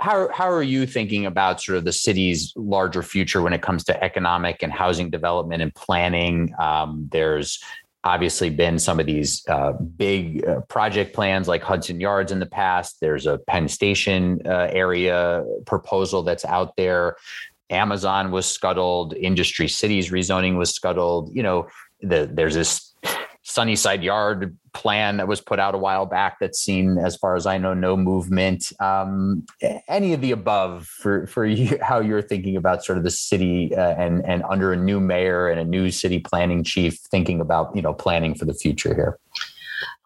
How, 0.00 0.30
how 0.32 0.50
are 0.50 0.62
you 0.62 0.86
thinking 0.86 1.26
about 1.26 1.60
sort 1.60 1.76
of 1.76 1.84
the 1.84 1.92
city's 1.92 2.52
larger 2.56 3.02
future 3.02 3.42
when 3.42 3.52
it 3.52 3.60
comes 3.60 3.84
to 3.84 4.04
economic 4.04 4.62
and 4.62 4.72
housing 4.72 5.10
development 5.10 5.60
and 5.60 5.74
planning? 5.74 6.54
Um, 6.58 7.08
there's 7.12 7.62
obviously 8.06 8.50
been 8.50 8.78
some 8.78 9.00
of 9.00 9.06
these 9.06 9.44
uh, 9.48 9.72
big 9.72 10.46
uh, 10.46 10.60
project 10.68 11.12
plans 11.12 11.48
like 11.48 11.60
Hudson 11.60 11.98
Yards 11.98 12.30
in 12.30 12.38
the 12.38 12.46
past. 12.46 12.98
There's 13.00 13.26
a 13.26 13.38
Penn 13.38 13.66
Station 13.66 14.40
uh, 14.46 14.68
area 14.70 15.44
proposal 15.66 16.22
that's 16.22 16.44
out 16.44 16.76
there. 16.76 17.16
Amazon 17.68 18.30
was 18.30 18.46
scuttled. 18.46 19.14
Industry 19.14 19.66
Cities 19.66 20.12
rezoning 20.12 20.56
was 20.56 20.72
scuttled. 20.72 21.34
You 21.34 21.42
know, 21.42 21.66
the, 22.00 22.30
there's 22.32 22.54
this 22.54 22.94
Sunnyside 23.48 24.02
Yard 24.02 24.56
plan 24.74 25.18
that 25.18 25.28
was 25.28 25.40
put 25.40 25.60
out 25.60 25.72
a 25.72 25.78
while 25.78 26.04
back 26.04 26.38
that's 26.40 26.58
seen, 26.58 26.98
as 26.98 27.14
far 27.14 27.36
as 27.36 27.46
I 27.46 27.58
know, 27.58 27.74
no 27.74 27.96
movement. 27.96 28.72
Um, 28.80 29.46
any 29.88 30.12
of 30.12 30.20
the 30.20 30.32
above 30.32 30.86
for 30.88 31.28
for 31.28 31.46
you, 31.46 31.78
how 31.80 32.00
you're 32.00 32.22
thinking 32.22 32.56
about 32.56 32.84
sort 32.84 32.98
of 32.98 33.04
the 33.04 33.10
city 33.10 33.72
uh, 33.72 33.94
and 33.94 34.26
and 34.26 34.42
under 34.50 34.72
a 34.72 34.76
new 34.76 34.98
mayor 34.98 35.48
and 35.48 35.60
a 35.60 35.64
new 35.64 35.92
city 35.92 36.18
planning 36.18 36.64
chief, 36.64 36.98
thinking 36.98 37.40
about 37.40 37.74
you 37.76 37.82
know 37.82 37.94
planning 37.94 38.34
for 38.34 38.46
the 38.46 38.54
future 38.54 38.92
here. 38.94 39.16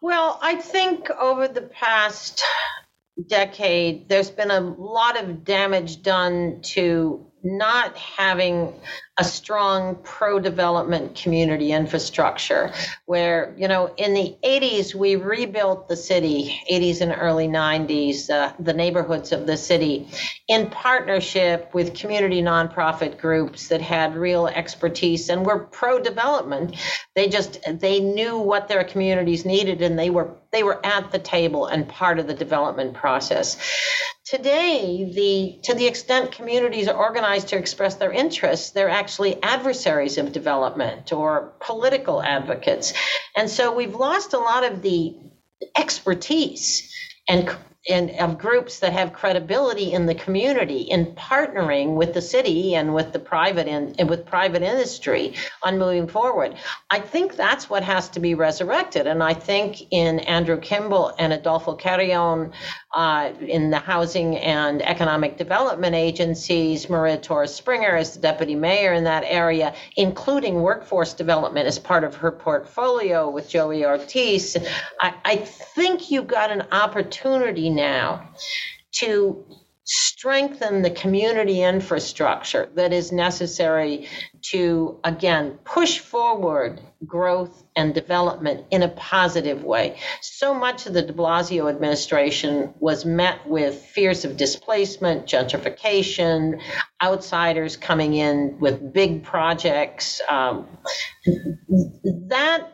Well, 0.01 0.37
I 0.43 0.55
think 0.57 1.09
over 1.09 1.47
the 1.47 1.63
past 1.63 2.43
decade, 3.27 4.07
there's 4.07 4.29
been 4.29 4.51
a 4.51 4.59
lot 4.59 5.19
of 5.19 5.43
damage 5.43 6.03
done 6.03 6.61
to 6.61 7.25
not 7.43 7.97
having 7.97 8.71
a 9.21 9.23
strong 9.23 9.95
pro 10.03 10.39
development 10.39 11.15
community 11.15 11.71
infrastructure 11.71 12.73
where 13.05 13.53
you 13.55 13.67
know 13.67 13.93
in 13.95 14.15
the 14.15 14.35
80s 14.43 14.95
we 14.95 15.15
rebuilt 15.15 15.87
the 15.87 15.95
city 15.95 16.59
80s 16.71 17.01
and 17.01 17.15
early 17.15 17.47
90s 17.47 18.31
uh, 18.31 18.51
the 18.59 18.73
neighborhoods 18.73 19.31
of 19.31 19.45
the 19.45 19.57
city 19.57 20.09
in 20.47 20.71
partnership 20.71 21.71
with 21.71 21.93
community 21.93 22.41
nonprofit 22.41 23.19
groups 23.19 23.67
that 23.67 23.81
had 23.81 24.15
real 24.15 24.47
expertise 24.47 25.29
and 25.29 25.45
were 25.45 25.59
pro 25.59 25.99
development 26.01 26.75
they 27.15 27.27
just 27.27 27.59
they 27.79 27.99
knew 27.99 28.37
what 28.37 28.67
their 28.67 28.83
communities 28.83 29.45
needed 29.45 29.81
and 29.81 29.99
they 29.99 30.09
were 30.09 30.35
they 30.51 30.63
were 30.63 30.85
at 30.85 31.11
the 31.11 31.19
table 31.19 31.65
and 31.67 31.87
part 31.87 32.19
of 32.19 32.27
the 32.27 32.33
development 32.33 32.93
process. 32.93 33.57
Today 34.25 35.11
the 35.13 35.59
to 35.63 35.73
the 35.73 35.87
extent 35.87 36.31
communities 36.31 36.87
are 36.87 36.95
organized 36.95 37.49
to 37.49 37.57
express 37.57 37.95
their 37.95 38.13
interests 38.13 38.69
they're 38.71 38.89
actually 38.89 39.10
adversaries 39.41 40.17
of 40.17 40.31
development 40.31 41.11
or 41.11 41.53
political 41.59 42.21
advocates. 42.21 42.93
And 43.35 43.49
so 43.49 43.73
we've 43.73 43.95
lost 43.95 44.33
a 44.33 44.39
lot 44.39 44.63
of 44.63 44.81
the 44.81 45.15
expertise 45.77 46.93
and 47.27 47.49
and 47.89 48.11
of 48.11 48.37
groups 48.37 48.79
that 48.79 48.93
have 48.93 49.11
credibility 49.11 49.91
in 49.91 50.05
the 50.05 50.13
community 50.13 50.81
in 50.81 51.07
partnering 51.15 51.95
with 51.95 52.13
the 52.13 52.21
city 52.21 52.75
and 52.75 52.93
with 52.93 53.11
the 53.11 53.17
private 53.17 53.67
in, 53.67 53.95
and 53.97 54.07
with 54.07 54.23
private 54.23 54.61
industry 54.61 55.33
on 55.63 55.79
moving 55.79 56.07
forward. 56.07 56.55
I 56.91 56.99
think 56.99 57.35
that's 57.35 57.71
what 57.71 57.83
has 57.83 58.09
to 58.09 58.19
be 58.19 58.35
resurrected. 58.35 59.07
And 59.07 59.23
I 59.23 59.33
think 59.33 59.81
in 59.89 60.19
Andrew 60.19 60.59
Kimball 60.59 61.13
and 61.17 61.33
Adolfo 61.33 61.73
Carrion 61.73 62.53
uh, 62.93 63.31
in 63.39 63.71
the 63.71 63.79
housing 63.79 64.37
and 64.37 64.83
economic 64.83 65.37
development 65.37 65.95
agencies, 65.95 66.87
Maria 66.87 67.17
Torres 67.17 67.55
Springer 67.55 67.95
as 67.95 68.13
the 68.13 68.19
deputy 68.19 68.53
mayor 68.53 68.93
in 68.93 69.05
that 69.05 69.23
area, 69.25 69.73
including 69.97 70.61
workforce 70.61 71.13
development 71.13 71.65
as 71.65 71.79
part 71.79 72.03
of 72.03 72.13
her 72.15 72.31
portfolio 72.31 73.27
with 73.27 73.49
Joey 73.49 73.85
Ortiz. 73.85 74.55
I, 74.99 75.15
I 75.25 75.35
think 75.37 76.11
you've 76.11 76.27
got 76.27 76.51
an 76.51 76.67
opportunity 76.71 77.70
now 77.75 78.29
to 78.93 79.45
strengthen 79.83 80.83
the 80.83 80.89
community 80.89 81.63
infrastructure 81.63 82.69
that 82.75 82.93
is 82.93 83.11
necessary 83.11 84.07
to, 84.41 84.99
again, 85.03 85.59
push 85.65 85.99
forward 85.99 86.79
growth 87.05 87.63
and 87.75 87.93
development 87.93 88.65
in 88.71 88.83
a 88.83 88.87
positive 88.87 89.63
way. 89.63 89.97
So 90.21 90.53
much 90.53 90.85
of 90.85 90.93
the 90.93 91.01
de 91.01 91.13
Blasio 91.13 91.67
administration 91.69 92.73
was 92.79 93.05
met 93.05 93.47
with 93.47 93.81
fears 93.81 94.23
of 94.23 94.37
displacement, 94.37 95.25
gentrification, 95.25 96.61
outsiders 97.01 97.75
coming 97.75 98.13
in 98.13 98.59
with 98.59 98.93
big 98.93 99.23
projects. 99.23 100.21
Um, 100.29 100.67
that 102.27 102.71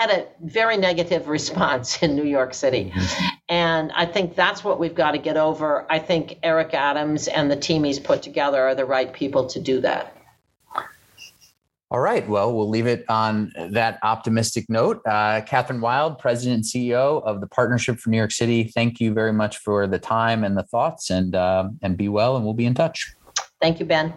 had 0.00 0.10
a 0.10 0.26
very 0.40 0.78
negative 0.78 1.28
response 1.28 2.02
in 2.02 2.16
New 2.16 2.24
York 2.24 2.54
City. 2.54 2.92
And 3.48 3.92
I 3.92 4.06
think 4.06 4.34
that's 4.34 4.64
what 4.64 4.80
we've 4.80 4.94
got 4.94 5.12
to 5.12 5.18
get 5.18 5.36
over. 5.36 5.86
I 5.90 5.98
think 5.98 6.38
Eric 6.42 6.72
Adams 6.72 7.28
and 7.28 7.50
the 7.50 7.56
team 7.56 7.84
he's 7.84 8.00
put 8.00 8.22
together 8.22 8.62
are 8.62 8.74
the 8.74 8.86
right 8.86 9.12
people 9.12 9.46
to 9.48 9.60
do 9.60 9.80
that. 9.82 10.16
All 11.92 11.98
right. 11.98 12.26
Well, 12.28 12.54
we'll 12.54 12.68
leave 12.68 12.86
it 12.86 13.04
on 13.08 13.52
that 13.56 13.98
optimistic 14.04 14.66
note. 14.70 15.02
Uh, 15.04 15.40
Kathryn 15.40 15.80
Wylde, 15.80 16.18
President 16.20 16.54
and 16.54 16.64
CEO 16.64 17.20
of 17.24 17.40
the 17.40 17.48
Partnership 17.48 17.98
for 17.98 18.10
New 18.10 18.16
York 18.16 18.30
City. 18.30 18.70
Thank 18.72 19.00
you 19.00 19.12
very 19.12 19.32
much 19.32 19.58
for 19.58 19.88
the 19.88 19.98
time 19.98 20.44
and 20.44 20.56
the 20.56 20.62
thoughts, 20.62 21.10
and 21.10 21.34
uh, 21.34 21.68
and 21.82 21.96
be 21.96 22.08
well. 22.08 22.36
And 22.36 22.44
we'll 22.44 22.54
be 22.54 22.66
in 22.66 22.74
touch. 22.74 23.12
Thank 23.60 23.80
you, 23.80 23.86
Ben. 23.86 24.14